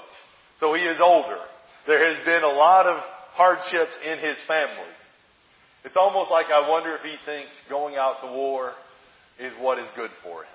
So 0.60 0.74
he 0.74 0.82
is 0.82 1.00
older. 1.00 1.40
There 1.88 2.06
has 2.06 2.26
been 2.26 2.44
a 2.44 2.52
lot 2.52 2.86
of 2.86 2.98
hardships 3.32 3.94
in 4.06 4.20
his 4.20 4.40
family. 4.46 4.92
It's 5.86 5.96
almost 5.96 6.32
like 6.32 6.48
I 6.48 6.68
wonder 6.70 6.94
if 6.96 7.02
he 7.02 7.16
thinks 7.26 7.54
going 7.70 7.96
out 7.96 8.20
to 8.20 8.28
war 8.28 8.74
is 9.40 9.54
what 9.54 9.80
is 9.80 9.88
good 9.96 10.12
for 10.22 10.42
him. 10.42 10.52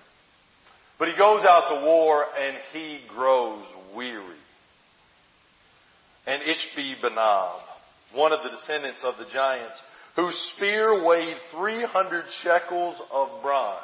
But 0.98 1.08
he 1.08 1.16
goes 1.16 1.46
out 1.46 1.74
to 1.74 1.86
war 1.86 2.26
and 2.38 2.58
he 2.74 3.00
grows 3.08 3.64
weary. 3.96 4.20
And 6.26 6.42
Ishbi 6.42 7.00
Benob, 7.00 7.60
one 8.12 8.32
of 8.32 8.42
the 8.42 8.50
descendants 8.50 9.04
of 9.04 9.16
the 9.16 9.24
giants, 9.32 9.80
whose 10.16 10.36
spear 10.54 11.04
weighed 11.04 11.36
300 11.50 12.24
shekels 12.42 13.00
of 13.10 13.42
bronze. 13.42 13.80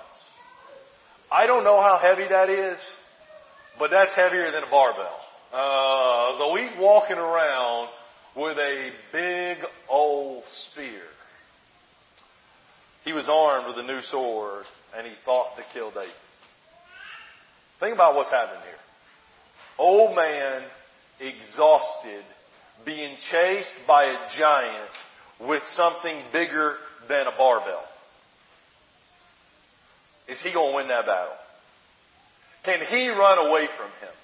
I 1.31 1.47
don't 1.47 1.64
know 1.64 1.81
how 1.81 1.97
heavy 1.99 2.29
that 2.29 2.49
is, 2.49 2.79
but 3.79 3.90
that's 3.90 4.14
heavier 4.14 4.51
than 4.51 4.64
a 4.64 4.71
barbell. 4.71 5.21
Uh, 5.53 6.38
so 6.38 6.55
he's 6.57 6.79
walking 6.79 7.16
around 7.16 7.88
with 8.37 8.59
a 8.59 8.90
big 9.12 9.59
old 9.88 10.45
spear. 10.73 11.03
He 13.05 13.12
was 13.12 13.29
armed 13.29 13.66
with 13.66 13.79
a 13.79 13.87
new 13.87 14.03
sword, 14.03 14.64
and 14.97 15.07
he 15.07 15.12
thought 15.25 15.57
to 15.57 15.64
kill 15.73 15.90
David. 15.90 16.11
Think 17.81 17.95
about 17.95 18.14
what's 18.14 18.31
happening 18.31 18.62
here. 18.62 18.75
Old 19.79 20.14
man, 20.14 20.62
exhausted, 21.19 22.23
being 22.85 23.16
chased 23.31 23.75
by 23.87 24.05
a 24.05 24.16
giant 24.37 24.90
with 25.46 25.62
something 25.68 26.22
bigger 26.33 26.76
than 27.09 27.26
a 27.26 27.37
barbell. 27.37 27.85
Is 30.29 30.40
he 30.40 30.53
going 30.53 30.70
to 30.70 30.76
win 30.76 30.88
that 30.88 31.07
battle? 31.07 31.35
Can 32.64 32.81
he 32.87 33.09
run 33.09 33.48
away 33.48 33.66
from 33.76 33.90
him? 34.00 34.14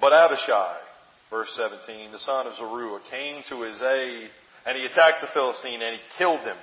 But 0.00 0.12
Abishai, 0.12 0.76
verse 1.30 1.52
17, 1.56 2.12
the 2.12 2.18
son 2.18 2.46
of 2.46 2.56
Zeruiah, 2.56 3.00
came 3.10 3.42
to 3.48 3.62
his 3.62 3.80
aid, 3.80 4.30
and 4.66 4.76
he 4.76 4.84
attacked 4.84 5.20
the 5.20 5.28
Philistine, 5.28 5.80
and 5.82 5.96
he 5.96 6.02
killed 6.18 6.40
him. 6.40 6.56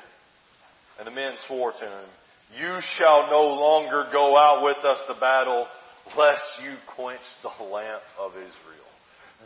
And 1.00 1.08
the 1.08 1.12
men 1.12 1.34
swore 1.48 1.72
to 1.72 1.86
him, 1.86 2.10
You 2.58 2.80
shall 2.82 3.30
no 3.30 3.56
longer 3.56 4.08
go 4.12 4.38
out 4.38 4.64
with 4.64 4.78
us 4.78 5.00
to 5.08 5.20
battle, 5.20 5.68
lest 6.18 6.44
you 6.64 6.76
quench 6.96 7.22
the 7.42 7.64
lamp 7.64 8.04
of 8.20 8.32
Israel. 8.32 8.52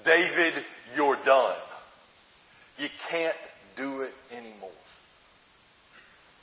David, 0.06 0.54
you're 0.96 1.18
done. 1.26 1.58
You 2.80 2.88
can't 3.12 3.36
do 3.76 4.02
it 4.02 4.14
anymore. 4.32 4.72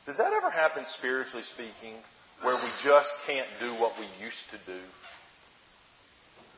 Does 0.04 0.18
that 0.18 0.32
ever 0.32 0.50
happen 0.50 0.84
spiritually 0.98 1.42
speaking, 1.42 1.96
where 2.42 2.54
we 2.54 2.70
just 2.84 3.10
can't 3.26 3.48
do 3.58 3.72
what 3.74 3.98
we 3.98 4.06
used 4.22 4.44
to 4.52 4.58
do? 4.70 4.78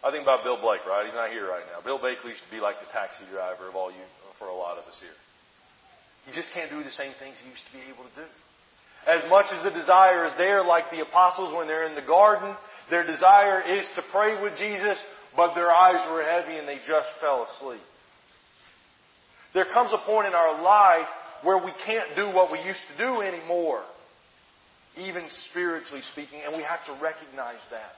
I 0.05 0.11
think 0.11 0.23
about 0.23 0.45
Bill 0.45 0.61
Blake, 0.61 0.85
right? 0.87 1.07
He's 1.07 1.15
not 1.15 1.31
here 1.31 1.49
right 1.49 1.65
now. 1.73 1.81
Bill 1.83 1.99
Blake 1.99 2.19
used 2.25 2.43
to 2.43 2.51
be 2.51 2.61
like 2.61 2.77
the 2.81 2.93
taxi 2.93 3.25
driver 3.33 3.69
of 3.69 3.75
all 3.75 3.91
you, 3.91 4.05
for 4.39 4.47
a 4.47 4.55
lot 4.55 4.79
of 4.79 4.85
us 4.85 4.99
here. 5.01 5.17
You 6.27 6.35
just 6.35 6.53
can't 6.53 6.71
do 6.71 6.83
the 6.83 6.91
same 6.91 7.15
things 7.19 7.39
you 7.43 7.51
used 7.51 7.65
to 7.67 7.73
be 7.73 7.83
able 7.89 8.05
to 8.05 8.15
do. 8.15 8.29
As 9.07 9.23
much 9.31 9.47
as 9.51 9.63
the 9.63 9.71
desire 9.71 10.27
is 10.27 10.35
there, 10.37 10.63
like 10.63 10.91
the 10.91 11.01
apostles 11.01 11.55
when 11.55 11.67
they're 11.67 11.87
in 11.87 11.95
the 11.95 12.03
garden, 12.03 12.55
their 12.91 13.07
desire 13.07 13.63
is 13.63 13.89
to 13.95 14.03
pray 14.13 14.41
with 14.43 14.59
Jesus, 14.59 14.99
but 15.35 15.55
their 15.55 15.71
eyes 15.71 16.05
were 16.11 16.23
heavy 16.23 16.59
and 16.59 16.69
they 16.69 16.79
just 16.87 17.09
fell 17.21 17.47
asleep. 17.47 17.81
There 19.55 19.65
comes 19.65 19.93
a 19.93 19.99
point 19.99 20.27
in 20.27 20.35
our 20.35 20.63
life 20.63 21.09
where 21.43 21.59
we 21.59 21.73
can't 21.85 22.15
do 22.17 22.27
what 22.27 22.53
we 22.53 22.59
used 22.61 22.81
to 22.93 23.03
do 23.03 23.21
anymore, 23.23 23.83
even 24.97 25.25
spiritually 25.51 26.03
speaking, 26.13 26.41
and 26.45 26.57
we 26.57 26.63
have 26.63 26.85
to 26.87 26.93
recognize 27.03 27.63
that. 27.71 27.97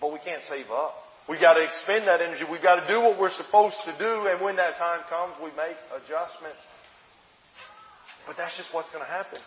But 0.00 0.12
we 0.12 0.18
can't 0.20 0.42
save 0.42 0.70
up. 0.70 0.94
We've 1.28 1.40
got 1.40 1.54
to 1.54 1.64
expend 1.64 2.06
that 2.06 2.22
energy. 2.22 2.44
We've 2.50 2.62
got 2.62 2.86
to 2.86 2.88
do 2.88 3.00
what 3.00 3.18
we're 3.18 3.30
supposed 3.30 3.76
to 3.84 3.94
do, 3.98 4.26
and 4.28 4.40
when 4.40 4.56
that 4.56 4.76
time 4.76 5.00
comes, 5.10 5.34
we 5.42 5.50
make 5.56 5.76
adjustments. 5.92 6.58
But 8.26 8.36
that's 8.36 8.56
just 8.56 8.72
what's 8.72 8.90
going 8.90 9.04
to 9.04 9.10
happen. 9.10 9.38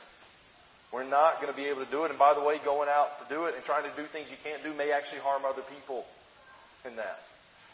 We're 0.92 1.08
not 1.08 1.42
going 1.42 1.52
to 1.52 1.58
be 1.58 1.68
able 1.68 1.86
to 1.86 1.92
do 1.92 2.04
it. 2.04 2.10
And 2.10 2.20
by 2.20 2.34
the 2.34 2.42
way, 2.42 2.58
going 2.64 2.90
out 2.90 3.18
to 3.24 3.34
do 3.34 3.46
it 3.46 3.56
and 3.56 3.64
trying 3.64 3.90
to 3.90 3.96
do 3.96 4.08
things 4.12 4.30
you 4.30 4.38
can't 4.44 4.64
do 4.64 4.74
may 4.74 4.92
actually 4.92 5.20
harm 5.20 5.44
other 5.46 5.64
people 5.78 6.06
in 6.86 6.98
that. 6.98 7.20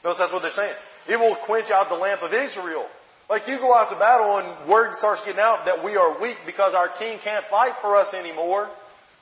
Notice 0.03 0.19
that's 0.19 0.33
what 0.33 0.41
they're 0.41 0.51
saying. 0.51 0.75
It 1.09 1.17
will 1.17 1.37
quench 1.45 1.71
out 1.71 1.89
the 1.89 1.95
lamp 1.95 2.21
of 2.21 2.33
Israel. 2.33 2.87
Like 3.29 3.47
you 3.47 3.57
go 3.57 3.73
out 3.73 3.89
to 3.89 3.99
battle 3.99 4.37
and 4.37 4.69
word 4.69 4.95
starts 4.95 5.21
getting 5.23 5.39
out 5.39 5.65
that 5.65 5.83
we 5.83 5.97
are 5.97 6.21
weak 6.21 6.37
because 6.45 6.73
our 6.73 6.89
king 6.97 7.19
can't 7.23 7.45
fight 7.45 7.73
for 7.81 7.97
us 7.97 8.13
anymore. 8.13 8.69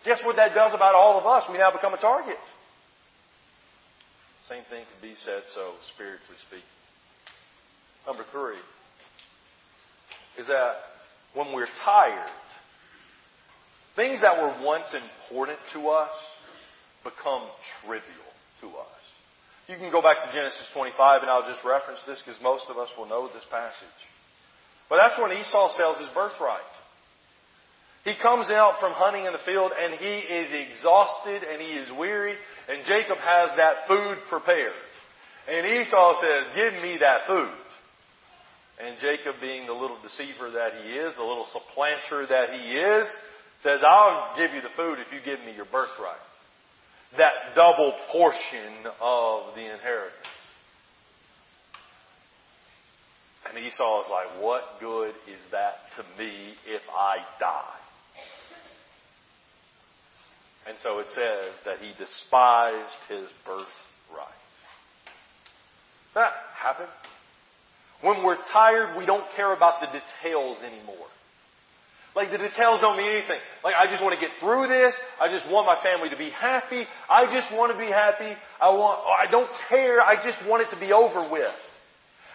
Guess 0.03 0.23
what 0.23 0.35
that 0.35 0.53
does 0.53 0.73
about 0.73 0.93
all 0.93 1.19
of 1.19 1.25
us? 1.25 1.49
We 1.49 1.57
now 1.57 1.71
become 1.71 1.93
a 1.93 1.97
target. 1.97 2.37
Same 4.47 4.63
thing 4.69 4.85
could 4.93 5.01
be 5.01 5.15
said 5.15 5.41
so 5.55 5.73
spiritually 5.93 6.37
speaking. 6.47 6.63
Number 8.05 8.23
three 8.31 8.57
is 10.37 10.47
that 10.47 10.75
when 11.33 11.51
we're 11.53 11.67
tired, 11.83 12.29
things 13.95 14.21
that 14.21 14.37
were 14.37 14.63
once 14.63 14.93
important 14.93 15.57
to 15.73 15.87
us 15.89 16.11
become 17.03 17.41
trivial 17.83 18.03
to 18.61 18.67
us. 18.67 19.04
You 19.67 19.77
can 19.77 19.91
go 19.91 20.01
back 20.01 20.23
to 20.23 20.31
Genesis 20.31 20.69
25 20.73 21.21
and 21.21 21.31
I'll 21.31 21.49
just 21.49 21.65
reference 21.65 22.03
this 22.05 22.21
because 22.21 22.39
most 22.41 22.69
of 22.69 22.77
us 22.77 22.89
will 22.97 23.07
know 23.07 23.27
this 23.27 23.45
passage. 23.49 23.99
But 24.89 24.97
that's 24.97 25.19
when 25.19 25.31
Esau 25.31 25.75
sells 25.75 25.97
his 25.97 26.09
birthright. 26.09 26.61
He 28.03 28.13
comes 28.21 28.51
out 28.51 28.79
from 28.79 28.91
hunting 28.91 29.25
in 29.25 29.33
the 29.33 29.41
field 29.41 29.71
and 29.73 29.95
he 29.95 30.19
is 30.19 30.51
exhausted 30.53 31.41
and 31.41 31.59
he 31.59 31.73
is 31.73 31.89
weary 31.97 32.35
and 32.69 32.85
Jacob 32.85 33.17
has 33.17 33.49
that 33.57 33.87
food 33.87 34.17
prepared. 34.29 34.77
And 35.49 35.65
Esau 35.65 36.21
says, 36.21 36.45
give 36.53 36.73
me 36.83 36.97
that 36.99 37.25
food. 37.25 37.49
And 38.79 38.97
Jacob 38.99 39.35
being 39.41 39.65
the 39.65 39.73
little 39.73 39.97
deceiver 40.03 40.51
that 40.51 40.73
he 40.83 40.93
is, 40.93 41.15
the 41.15 41.23
little 41.23 41.47
supplanter 41.51 42.27
that 42.27 42.49
he 42.51 42.77
is, 42.77 43.07
says, 43.63 43.81
I'll 43.85 44.35
give 44.37 44.53
you 44.53 44.61
the 44.61 44.73
food 44.75 44.99
if 44.99 45.11
you 45.13 45.19
give 45.23 45.43
me 45.45 45.55
your 45.55 45.65
birthright. 45.65 46.21
That 47.17 47.33
double 47.55 47.93
portion 48.11 48.73
of 48.99 49.55
the 49.55 49.61
inheritance. 49.61 50.13
And 53.47 53.57
Esau 53.63 54.03
is 54.03 54.09
like, 54.09 54.43
what 54.43 54.79
good 54.79 55.13
is 55.27 55.39
that 55.51 55.75
to 55.95 56.03
me 56.21 56.55
if 56.65 56.81
I 56.93 57.17
die? 57.39 57.79
And 60.67 60.77
so 60.79 60.99
it 60.99 61.07
says 61.07 61.53
that 61.65 61.77
he 61.77 61.91
despised 61.97 62.97
his 63.07 63.29
birthright. 63.45 63.67
Does 66.07 66.15
that 66.15 66.33
happen? 66.55 66.87
When 68.01 68.23
we're 68.23 68.41
tired, 68.51 68.97
we 68.97 69.05
don't 69.05 69.29
care 69.35 69.53
about 69.53 69.81
the 69.81 69.87
details 69.87 70.57
anymore. 70.63 71.07
Like 72.15 72.31
the 72.31 72.37
details 72.37 72.79
don't 72.79 72.97
mean 72.97 73.11
anything. 73.11 73.39
Like 73.63 73.75
I 73.75 73.87
just 73.87 74.01
want 74.01 74.15
to 74.15 74.21
get 74.21 74.31
through 74.39 74.67
this. 74.67 74.95
I 75.19 75.27
just 75.27 75.49
want 75.51 75.67
my 75.67 75.75
family 75.83 76.09
to 76.09 76.17
be 76.17 76.29
happy. 76.29 76.85
I 77.09 77.31
just 77.31 77.51
want 77.51 77.73
to 77.73 77.77
be 77.77 77.91
happy. 77.91 78.31
I 78.61 78.69
want, 78.69 79.01
oh, 79.03 79.11
I 79.11 79.29
don't 79.29 79.49
care. 79.67 80.01
I 80.01 80.15
just 80.23 80.37
want 80.47 80.63
it 80.63 80.69
to 80.73 80.79
be 80.79 80.93
over 80.93 81.27
with. 81.29 81.53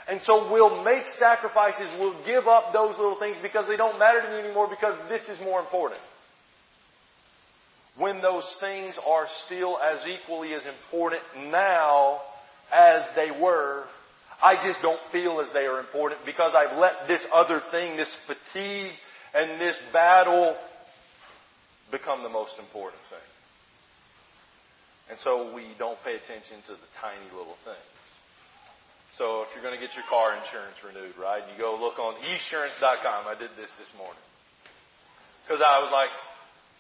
And 0.07 0.21
so 0.21 0.53
we'll 0.53 0.85
make 0.85 1.09
sacrifices. 1.09 1.89
We'll 1.99 2.25
give 2.27 2.47
up 2.47 2.73
those 2.75 2.99
little 2.99 3.19
things 3.19 3.39
because 3.41 3.67
they 3.69 3.77
don't 3.77 3.99
matter 3.99 4.21
to 4.21 4.29
me 4.29 4.41
anymore 4.41 4.69
because 4.69 4.97
this 5.09 5.29
is 5.29 5.41
more 5.41 5.61
important 5.61 6.01
when 7.97 8.23
those 8.23 8.55
things 8.61 8.99
are 9.07 9.27
still 9.47 9.79
as 9.79 10.07
equally 10.07 10.55
as 10.55 10.63
important 10.67 11.23
now 11.51 12.21
as 12.73 13.05
they 13.15 13.31
were. 13.31 13.85
I 14.43 14.57
just 14.67 14.81
don't 14.83 15.01
feel 15.13 15.41
as 15.41 15.53
they 15.53 15.67
are 15.67 15.81
important 15.81 16.25
because 16.25 16.55
I've 16.55 16.79
let 16.79 17.09
this 17.09 17.25
other 17.33 17.63
thing, 17.71 17.97
this 17.97 18.17
fatigue 18.27 18.93
and 19.35 19.61
this 19.61 19.77
battle 19.93 20.57
become 21.91 22.23
the 22.23 22.29
most 22.29 22.59
important 22.59 23.03
thing. 23.11 23.29
And 25.11 25.19
so 25.19 25.55
we 25.55 25.67
don't 25.79 25.99
pay 26.05 26.15
attention 26.15 26.63
to 26.67 26.73
the 26.73 26.91
tiny 27.03 27.27
little 27.35 27.59
things. 27.65 27.91
So 29.19 29.43
if 29.43 29.49
you're 29.53 29.63
going 29.63 29.75
to 29.75 29.83
get 29.83 29.95
your 29.99 30.07
car 30.09 30.39
insurance 30.39 30.79
renewed, 30.87 31.19
right, 31.19 31.43
you 31.51 31.59
go 31.59 31.75
look 31.75 31.99
on 31.99 32.15
esurance.com. 32.23 33.27
I 33.27 33.35
did 33.35 33.51
this 33.59 33.71
this 33.79 33.91
morning. 33.99 34.23
Because 35.43 35.61
I 35.67 35.83
was 35.83 35.91
like, 35.91 36.15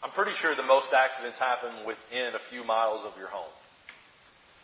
I'm 0.02 0.14
pretty 0.14 0.32
sure 0.38 0.54
the 0.54 0.62
most 0.62 0.94
accidents 0.94 1.38
happen 1.38 1.84
within 1.84 2.38
a 2.38 2.42
few 2.50 2.62
miles 2.62 3.04
of 3.04 3.18
your 3.18 3.26
home. 3.28 3.50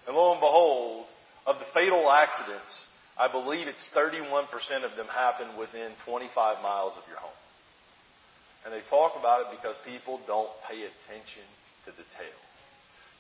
And 0.06 0.16
lo 0.16 0.30
and 0.30 0.40
behold, 0.40 1.06
of 1.44 1.58
the 1.58 1.66
fatal 1.74 2.08
accidents, 2.08 2.70
I 3.18 3.30
believe 3.30 3.66
it's 3.66 3.90
31% 3.90 4.46
of 4.84 4.94
them 4.96 5.06
happen 5.10 5.58
within 5.58 5.90
25 6.06 6.62
miles 6.62 6.94
of 6.96 7.02
your 7.08 7.18
home. 7.18 7.34
And 8.66 8.74
they 8.74 8.82
talk 8.90 9.14
about 9.16 9.42
it 9.42 9.46
because 9.54 9.76
people 9.86 10.18
don't 10.26 10.50
pay 10.68 10.82
attention 10.82 11.46
to 11.86 11.92
detail. 11.92 12.34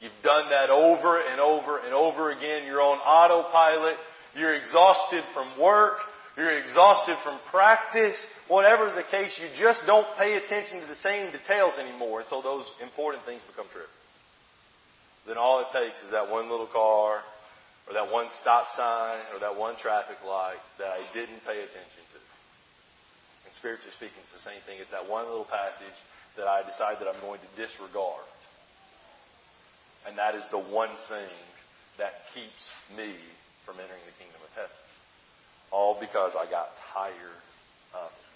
You've 0.00 0.20
done 0.22 0.50
that 0.50 0.70
over 0.70 1.20
and 1.20 1.40
over 1.40 1.78
and 1.78 1.94
over 1.94 2.32
again. 2.32 2.66
You're 2.66 2.82
on 2.82 2.98
autopilot. 2.98 3.96
You're 4.34 4.56
exhausted 4.56 5.22
from 5.32 5.46
work. 5.58 5.98
You're 6.36 6.50
exhausted 6.50 7.16
from 7.22 7.38
practice. 7.50 8.18
Whatever 8.48 8.90
the 8.90 9.04
case, 9.04 9.38
you 9.40 9.46
just 9.56 9.80
don't 9.86 10.06
pay 10.18 10.34
attention 10.34 10.80
to 10.80 10.86
the 10.86 10.96
same 10.96 11.30
details 11.30 11.78
anymore. 11.78 12.20
And 12.20 12.28
so 12.28 12.42
those 12.42 12.66
important 12.82 13.24
things 13.24 13.40
become 13.48 13.66
trivial. 13.70 13.88
Then 15.26 15.38
all 15.38 15.60
it 15.60 15.68
takes 15.72 16.02
is 16.02 16.10
that 16.10 16.28
one 16.28 16.50
little 16.50 16.66
car 16.66 17.22
or 17.86 17.94
that 17.94 18.12
one 18.12 18.26
stop 18.40 18.66
sign 18.76 19.18
or 19.32 19.40
that 19.40 19.56
one 19.56 19.76
traffic 19.76 20.18
light 20.26 20.58
that 20.78 20.88
I 20.88 20.98
didn't 21.14 21.40
pay 21.46 21.62
attention 21.62 22.02
to. 22.12 22.25
And 23.46 23.54
spiritually 23.54 23.94
speaking, 23.94 24.18
it's 24.26 24.34
the 24.34 24.42
same 24.42 24.58
thing 24.66 24.82
It's 24.82 24.90
that 24.90 25.08
one 25.08 25.24
little 25.30 25.46
passage 25.46 25.94
that 26.36 26.50
I 26.50 26.66
decide 26.66 26.98
that 26.98 27.08
I'm 27.08 27.20
going 27.22 27.40
to 27.40 27.50
disregard. 27.54 28.26
And 30.06 30.18
that 30.18 30.34
is 30.34 30.44
the 30.50 30.58
one 30.58 30.90
thing 31.08 31.30
that 31.98 32.26
keeps 32.34 32.68
me 32.98 33.14
from 33.64 33.78
entering 33.80 34.02
the 34.04 34.16
kingdom 34.18 34.42
of 34.42 34.50
heaven. 34.54 34.78
All 35.70 35.96
because 35.98 36.34
I 36.36 36.50
got 36.50 36.68
tired 36.92 37.40
of 37.94 38.10
it. 38.10 38.26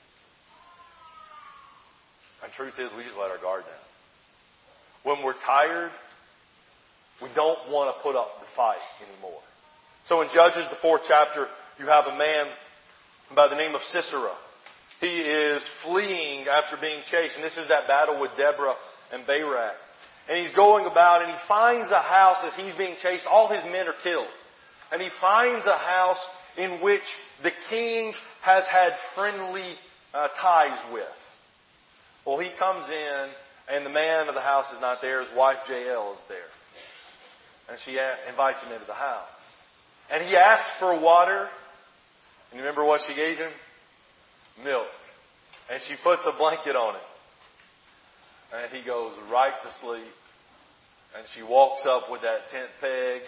And 2.42 2.52
truth 2.54 2.78
is, 2.78 2.90
we 2.96 3.04
just 3.04 3.18
let 3.18 3.30
our 3.30 3.38
guard 3.38 3.64
down. 3.64 3.84
When 5.02 5.24
we're 5.24 5.38
tired, 5.44 5.92
we 7.22 7.28
don't 7.34 7.58
want 7.68 7.94
to 7.94 8.02
put 8.02 8.16
up 8.16 8.40
the 8.40 8.46
fight 8.56 8.80
anymore. 9.06 9.40
So 10.06 10.22
in 10.22 10.28
Judges, 10.32 10.66
the 10.70 10.80
fourth 10.80 11.02
chapter, 11.06 11.46
you 11.78 11.86
have 11.86 12.06
a 12.06 12.16
man 12.16 12.46
by 13.34 13.48
the 13.48 13.56
name 13.56 13.74
of 13.74 13.82
Sisera. 13.82 14.32
He 15.00 15.20
is 15.20 15.66
fleeing 15.82 16.46
after 16.46 16.76
being 16.76 17.00
chased, 17.10 17.36
and 17.36 17.44
this 17.44 17.56
is 17.56 17.68
that 17.68 17.88
battle 17.88 18.20
with 18.20 18.32
Deborah 18.36 18.76
and 19.12 19.26
Barak. 19.26 19.74
And 20.28 20.38
he's 20.38 20.54
going 20.54 20.86
about 20.86 21.22
and 21.22 21.32
he 21.32 21.38
finds 21.48 21.90
a 21.90 22.00
house 22.00 22.38
as 22.44 22.54
he's 22.54 22.74
being 22.74 22.94
chased. 23.02 23.26
All 23.26 23.48
his 23.48 23.64
men 23.64 23.88
are 23.88 23.94
killed. 24.02 24.28
And 24.92 25.00
he 25.02 25.08
finds 25.20 25.66
a 25.66 25.76
house 25.76 26.24
in 26.56 26.80
which 26.80 27.02
the 27.42 27.50
king 27.68 28.12
has 28.42 28.66
had 28.66 28.92
friendly 29.14 29.74
uh, 30.14 30.28
ties 30.40 30.78
with. 30.92 31.04
Well, 32.26 32.38
he 32.38 32.50
comes 32.58 32.88
in 32.88 33.28
and 33.68 33.86
the 33.86 33.90
man 33.90 34.28
of 34.28 34.34
the 34.34 34.40
house 34.40 34.72
is 34.72 34.80
not 34.80 34.98
there. 35.00 35.24
His 35.24 35.36
wife 35.36 35.58
Jael 35.68 36.12
is 36.12 36.28
there. 36.28 36.38
And 37.68 37.78
she 37.84 37.98
invites 38.28 38.60
him 38.62 38.72
into 38.72 38.86
the 38.86 38.94
house. 38.94 39.26
And 40.10 40.24
he 40.24 40.36
asks 40.36 40.78
for 40.78 41.00
water. 41.00 41.48
And 42.50 42.58
you 42.58 42.60
remember 42.60 42.84
what 42.84 43.00
she 43.06 43.14
gave 43.14 43.38
him? 43.38 43.50
Milk. 44.64 44.86
And 45.70 45.80
she 45.82 45.94
puts 46.02 46.26
a 46.26 46.32
blanket 46.36 46.76
on 46.76 46.96
it. 46.96 47.02
And 48.54 48.72
he 48.72 48.84
goes 48.84 49.12
right 49.30 49.54
to 49.62 49.72
sleep. 49.80 50.12
And 51.16 51.26
she 51.34 51.42
walks 51.42 51.86
up 51.86 52.10
with 52.10 52.22
that 52.22 52.50
tent 52.50 52.70
peg 52.80 53.22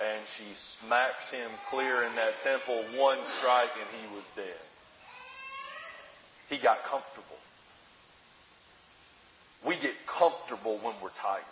and 0.00 0.20
she 0.36 0.44
smacks 0.80 1.30
him 1.30 1.50
clear 1.70 2.02
in 2.04 2.14
that 2.16 2.32
temple 2.42 2.82
one 2.98 3.18
strike 3.38 3.70
and 3.78 3.88
he 4.00 4.14
was 4.14 4.24
dead. 4.36 4.60
He 6.48 6.62
got 6.62 6.82
comfortable. 6.84 7.40
We 9.66 9.76
get 9.76 9.94
comfortable 10.06 10.76
when 10.82 10.94
we're 11.02 11.14
tired. 11.20 11.44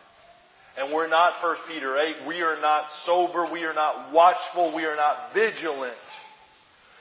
And 0.78 0.92
we're 0.92 1.08
not 1.08 1.42
1 1.42 1.56
Peter 1.68 1.96
8. 1.96 2.26
We 2.26 2.42
are 2.42 2.60
not 2.60 2.84
sober. 3.04 3.48
We 3.52 3.64
are 3.64 3.74
not 3.74 4.12
watchful. 4.12 4.74
We 4.74 4.84
are 4.84 4.96
not 4.96 5.32
vigilant. 5.34 5.94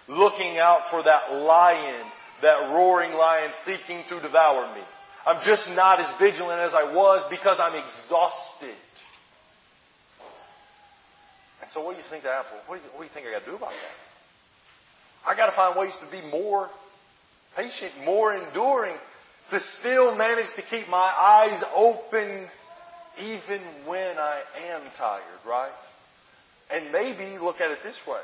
Looking 0.10 0.58
out 0.58 0.90
for 0.90 1.04
that 1.04 1.32
lion, 1.34 2.04
that 2.42 2.74
roaring 2.74 3.14
lion 3.14 3.52
seeking 3.64 4.04
to 4.10 4.20
devour 4.20 4.74
me. 4.74 4.82
I'm 5.26 5.40
just 5.46 5.70
not 5.70 6.00
as 6.00 6.08
vigilant 6.20 6.62
as 6.62 6.74
I 6.74 6.92
was 6.94 7.24
because 7.30 7.60
I'm 7.62 7.76
exhausted. 7.76 8.76
And 11.62 11.70
so 11.70 11.86
what 11.86 11.92
do 11.92 11.98
you 11.98 12.08
think 12.10 12.24
that, 12.24 12.46
what 12.66 12.78
do 12.78 12.82
you, 12.84 12.90
what 12.94 13.02
do 13.02 13.04
you 13.04 13.12
think 13.14 13.28
I 13.28 13.32
got 13.32 13.46
to 13.46 13.52
do 13.52 13.58
about 13.58 13.70
that? 13.70 15.30
I 15.30 15.36
got 15.36 15.48
to 15.48 15.52
find 15.52 15.78
ways 15.78 15.94
to 16.04 16.10
be 16.10 16.26
more 16.32 16.70
patient, 17.56 17.92
more 18.04 18.34
enduring, 18.34 18.96
to 19.52 19.60
still 19.60 20.16
manage 20.16 20.48
to 20.56 20.64
keep 20.64 20.88
my 20.90 20.98
eyes 20.98 21.62
open 21.76 22.48
even 23.22 23.62
when 23.86 24.18
I 24.18 24.42
am 24.72 24.82
tired, 24.98 25.24
right? 25.46 25.72
And 26.72 26.92
maybe 26.92 27.38
look 27.38 27.60
at 27.62 27.70
it 27.72 27.80
this 27.84 28.00
way. 28.08 28.22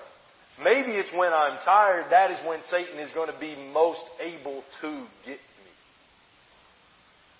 Maybe 0.63 0.91
it's 0.91 1.11
when 1.11 1.33
I'm 1.33 1.57
tired, 1.65 2.11
that 2.11 2.31
is 2.31 2.39
when 2.47 2.61
Satan 2.69 2.99
is 2.99 3.09
going 3.11 3.31
to 3.31 3.39
be 3.39 3.55
most 3.73 4.03
able 4.21 4.63
to 4.81 4.89
get 5.25 5.39
me. 5.39 5.71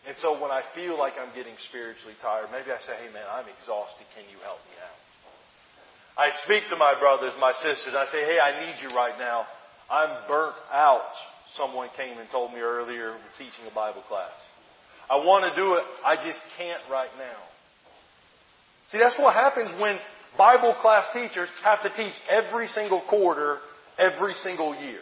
And 0.08 0.18
so 0.18 0.42
when 0.42 0.52
I 0.52 0.62
feel 0.76 0.98
like 0.98 1.14
I'm 1.20 1.34
getting 1.34 1.56
spiritually 1.70 2.16
tired, 2.22 2.48
maybe 2.52 2.72
I 2.72 2.78
say, 2.80 2.94
hey 3.00 3.12
man, 3.14 3.24
I'm 3.32 3.46
exhausted. 3.48 4.06
Can 4.16 4.26
you 4.30 4.38
help 4.44 4.60
me 4.68 4.76
out? 4.84 5.00
I 6.18 6.32
speak 6.44 6.64
to 6.70 6.76
my 6.76 6.98
brothers, 7.00 7.34
my 7.40 7.54
sisters. 7.54 7.94
I 7.96 8.06
say, 8.12 8.24
hey, 8.24 8.40
I 8.40 8.66
need 8.66 8.76
you 8.82 8.90
right 8.96 9.18
now. 9.18 9.46
I'm 9.90 10.28
burnt 10.28 10.56
out. 10.72 11.12
Someone 11.56 11.90
came 11.96 12.18
and 12.18 12.30
told 12.30 12.54
me 12.54 12.60
earlier 12.60 13.16
teaching 13.38 13.66
a 13.70 13.74
Bible 13.74 14.02
class. 14.08 14.32
I 15.10 15.18
want 15.18 15.46
to 15.48 15.56
do 15.56 15.76
it. 15.76 15.84
I 16.04 16.16
just 16.16 16.40
can't 16.58 16.82
right 16.90 17.10
now. 17.18 17.40
See, 18.92 18.98
that's 18.98 19.18
what 19.18 19.34
happens 19.34 19.70
when 19.80 19.98
Bible 20.38 20.74
class 20.82 21.06
teachers 21.14 21.50
have 21.64 21.82
to 21.84 21.90
teach 21.90 22.20
every 22.30 22.68
single 22.68 23.02
quarter, 23.02 23.60
every 23.98 24.34
single 24.34 24.76
year. 24.76 25.02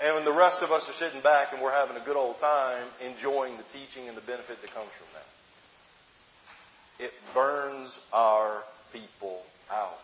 And 0.00 0.14
when 0.14 0.24
the 0.24 0.32
rest 0.32 0.62
of 0.62 0.70
us 0.70 0.88
are 0.88 0.94
sitting 0.94 1.20
back 1.20 1.52
and 1.52 1.60
we're 1.60 1.72
having 1.72 1.96
a 1.96 2.04
good 2.04 2.16
old 2.16 2.38
time 2.38 2.86
enjoying 3.04 3.56
the 3.56 3.64
teaching 3.72 4.08
and 4.08 4.16
the 4.16 4.22
benefit 4.22 4.60
that 4.62 4.72
comes 4.72 4.90
from 4.96 5.08
that. 5.14 5.26
It 7.04 7.12
burns 7.34 7.98
our 8.12 8.62
people 8.92 9.42
out. 9.70 9.98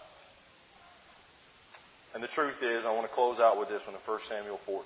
And 2.14 2.22
the 2.22 2.28
truth 2.28 2.62
is, 2.62 2.84
I 2.84 2.92
want 2.92 3.06
to 3.06 3.14
close 3.14 3.40
out 3.40 3.58
with 3.58 3.68
this 3.68 3.82
one 3.86 3.94
in 3.94 4.00
1 4.00 4.20
Samuel 4.28 4.58
14 4.64 4.84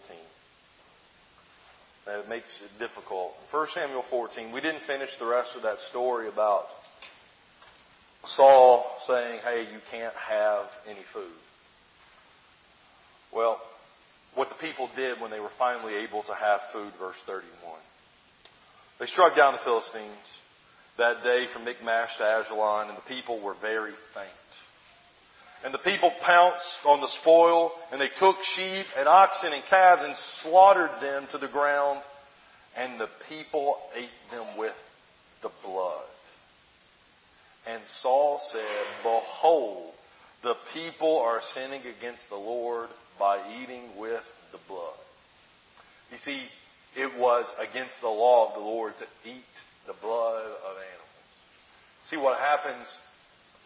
that 2.07 2.29
makes 2.29 2.49
it 2.65 2.79
difficult. 2.79 3.35
1 3.51 3.69
Samuel 3.75 4.05
14, 4.11 4.53
we 4.53 4.61
didn't 4.61 4.83
finish 4.83 5.11
the 5.19 5.27
rest 5.27 5.55
of 5.55 5.63
that 5.63 5.79
story 5.91 6.29
about 6.29 6.67
Saul 8.27 8.87
saying, 9.07 9.41
hey, 9.45 9.63
you 9.73 9.79
can't 9.91 10.15
have 10.15 10.67
any 10.87 11.03
food. 11.13 11.33
Well, 13.33 13.61
what 14.35 14.49
the 14.49 14.55
people 14.57 14.89
did 14.95 15.21
when 15.21 15.31
they 15.31 15.41
were 15.41 15.51
finally 15.59 15.95
able 16.05 16.23
to 16.25 16.35
have 16.35 16.61
food, 16.73 16.93
verse 16.99 17.17
31. 17.27 17.49
They 18.99 19.07
struck 19.07 19.37
down 19.37 19.55
the 19.55 19.61
Philistines 19.61 20.13
that 20.99 21.23
day 21.23 21.47
from 21.53 21.65
Michmash 21.65 22.17
to 22.19 22.25
Ajalon, 22.25 22.89
and 22.89 22.99
the 22.99 23.09
people 23.09 23.41
were 23.41 23.55
very 23.61 23.95
faint. 24.15 24.29
And 25.65 25.75
the 25.75 25.79
people 25.79 26.13
pounced 26.23 26.79
on 26.87 27.01
the 27.01 27.09
spoil, 27.21 27.73
and 27.93 28.01
they 28.01 28.11
took 28.19 28.37
sheep 28.43 28.87
and 28.97 29.09
oxen 29.09 29.53
and 29.53 29.63
calves 29.69 30.03
and 30.05 30.15
slaughtered 30.43 30.91
them 31.01 31.27
to 31.33 31.39
the 31.39 31.49
ground, 31.49 32.01
and 32.77 33.01
the 33.01 33.09
people 33.29 33.79
ate 33.95 34.09
them 34.31 34.47
with 34.59 34.77
the 35.43 35.51
blood. 35.65 36.05
And 37.67 37.83
Saul 38.03 38.41
said, 38.53 39.03
Behold, 39.03 39.93
the 40.43 40.55
people 40.73 41.19
are 41.19 41.41
sinning 41.55 41.83
against 41.99 42.29
the 42.31 42.37
Lord 42.37 42.89
by 43.19 43.39
eating 43.63 43.83
with 43.99 44.23
the 44.53 44.59
blood. 44.69 44.97
You 46.11 46.19
see, 46.19 46.43
it 46.97 47.19
was 47.19 47.47
against 47.59 48.01
the 48.01 48.09
law 48.09 48.49
of 48.49 48.55
the 48.55 48.61
Lord 48.61 48.95
to 48.99 49.05
eat 49.29 49.45
the 49.87 49.93
blood 50.01 50.47
of 50.47 50.77
animals. 50.77 51.11
See, 52.09 52.17
what 52.17 52.39
happens 52.39 52.87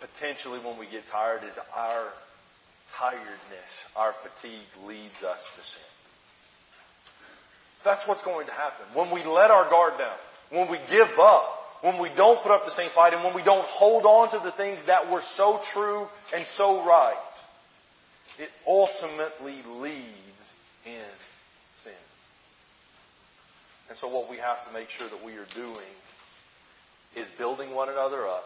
potentially 0.01 0.59
when 0.59 0.79
we 0.79 0.87
get 0.87 1.03
tired 1.11 1.45
is 1.45 1.57
our 1.75 2.09
tiredness, 2.99 3.85
our 3.97 4.13
fatigue 4.23 4.69
leads 4.87 5.23
us 5.23 5.41
to 5.57 5.61
sin. 5.63 5.91
That's 7.85 8.07
what's 8.09 8.23
going 8.23 8.47
to 8.47 8.53
happen. 8.53 8.87
When 8.95 9.11
we 9.13 9.25
let 9.25 9.51
our 9.51 9.69
guard 9.69 9.99
down, 9.99 10.17
when 10.51 10.71
we 10.71 10.79
give 10.91 11.19
up, 11.19 11.64
when 11.85 12.01
we 12.01 12.09
don't 12.17 12.43
put 12.43 12.51
up 12.51 12.65
the 12.65 12.71
same 12.71 12.89
fight, 12.95 13.13
and 13.13 13.23
when 13.23 13.35
we 13.35 13.43
don't 13.43 13.67
hold 13.67 14.07
on 14.07 14.31
to 14.31 14.39
the 14.43 14.53
things 14.53 14.81
that 14.87 15.13
were 15.13 15.21
so 15.37 15.61
true 15.75 16.07
and 16.35 16.47
so 16.57 16.83
right, 16.83 17.15
it 18.39 18.49
ultimately 18.67 19.61
leads 19.67 20.45
in 20.87 21.05
sin. 21.83 21.93
And 23.91 23.99
so 23.99 24.09
what 24.09 24.31
we 24.31 24.39
have 24.39 24.67
to 24.67 24.73
make 24.73 24.89
sure 24.89 25.07
that 25.11 25.23
we 25.27 25.33
are 25.33 25.47
doing 25.55 25.93
is 27.17 27.27
building 27.37 27.75
one 27.75 27.91
another 27.91 28.27
up 28.29 28.45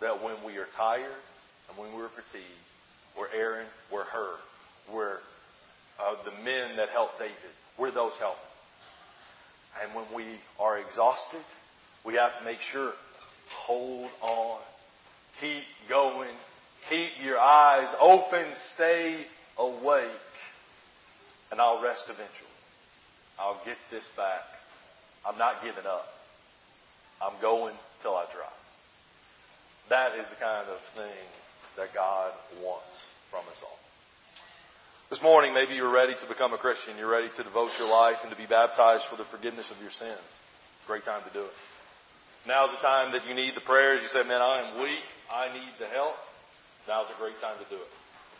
that 0.00 0.20
when 0.20 0.34
we 0.44 0.56
are 0.56 0.66
tired 0.76 1.22
and 1.68 1.78
when 1.78 1.96
we're 1.96 2.08
fatigued, 2.08 2.44
we're 3.16 3.30
Aaron, 3.32 3.66
we're 3.92 4.02
Hur, 4.02 4.34
we're 4.92 5.18
uh, 6.00 6.16
the 6.24 6.32
men 6.42 6.78
that 6.78 6.88
helped 6.88 7.20
David, 7.20 7.36
we're 7.78 7.92
those 7.92 8.14
helping. 8.18 8.42
And 9.80 9.94
when 9.94 10.06
we 10.12 10.24
are 10.58 10.80
exhausted, 10.80 11.44
we 12.04 12.14
have 12.14 12.38
to 12.38 12.44
make 12.44 12.58
sure, 12.60 12.92
hold 13.50 14.10
on, 14.20 14.58
keep 15.40 15.62
going, 15.88 16.34
keep 16.88 17.10
your 17.22 17.38
eyes 17.38 17.88
open, 18.00 18.46
stay 18.74 19.24
awake, 19.58 20.10
and 21.50 21.60
I'll 21.60 21.82
rest 21.82 22.04
eventually. 22.04 22.48
I'll 23.38 23.60
get 23.64 23.76
this 23.90 24.04
back. 24.16 24.42
I'm 25.26 25.38
not 25.38 25.62
giving 25.62 25.86
up. 25.86 26.06
I'm 27.22 27.40
going 27.40 27.74
till 28.02 28.14
I 28.14 28.24
drop. 28.34 28.52
That 29.88 30.18
is 30.18 30.26
the 30.28 30.36
kind 30.36 30.68
of 30.68 30.78
thing 30.96 31.26
that 31.76 31.94
God 31.94 32.32
wants 32.62 33.00
from 33.30 33.40
us 33.40 33.58
all. 33.62 33.78
This 35.10 35.22
morning, 35.22 35.54
maybe 35.54 35.74
you're 35.74 35.92
ready 35.92 36.14
to 36.14 36.26
become 36.26 36.52
a 36.52 36.58
Christian. 36.58 36.96
You're 36.96 37.10
ready 37.10 37.28
to 37.36 37.42
devote 37.42 37.70
your 37.78 37.88
life 37.88 38.16
and 38.22 38.30
to 38.30 38.36
be 38.36 38.46
baptized 38.46 39.04
for 39.10 39.16
the 39.16 39.24
forgiveness 39.24 39.70
of 39.70 39.80
your 39.82 39.90
sins. 39.90 40.18
Great 40.86 41.04
time 41.04 41.22
to 41.24 41.32
do 41.32 41.44
it. 41.44 41.52
Now's 42.46 42.70
the 42.70 42.82
time 42.82 43.12
that 43.12 43.26
you 43.26 43.34
need 43.34 43.54
the 43.54 43.60
prayers. 43.60 44.02
You 44.02 44.08
say, 44.08 44.26
man, 44.26 44.42
I 44.42 44.66
am 44.66 44.82
weak. 44.82 45.06
I 45.30 45.52
need 45.52 45.72
the 45.78 45.86
help. 45.86 46.16
Now's 46.88 47.08
a 47.10 47.18
great 47.18 47.38
time 47.40 47.56
to 47.62 47.68
do 47.70 47.76
it. 47.76 47.90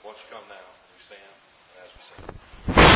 Won't 0.05 0.17
you 0.19 0.35
come 0.35 0.43
now? 0.49 0.59
We 0.59 1.03
stand 1.07 1.33
as 1.85 1.91
we 1.95 2.27
sing. 2.27 2.52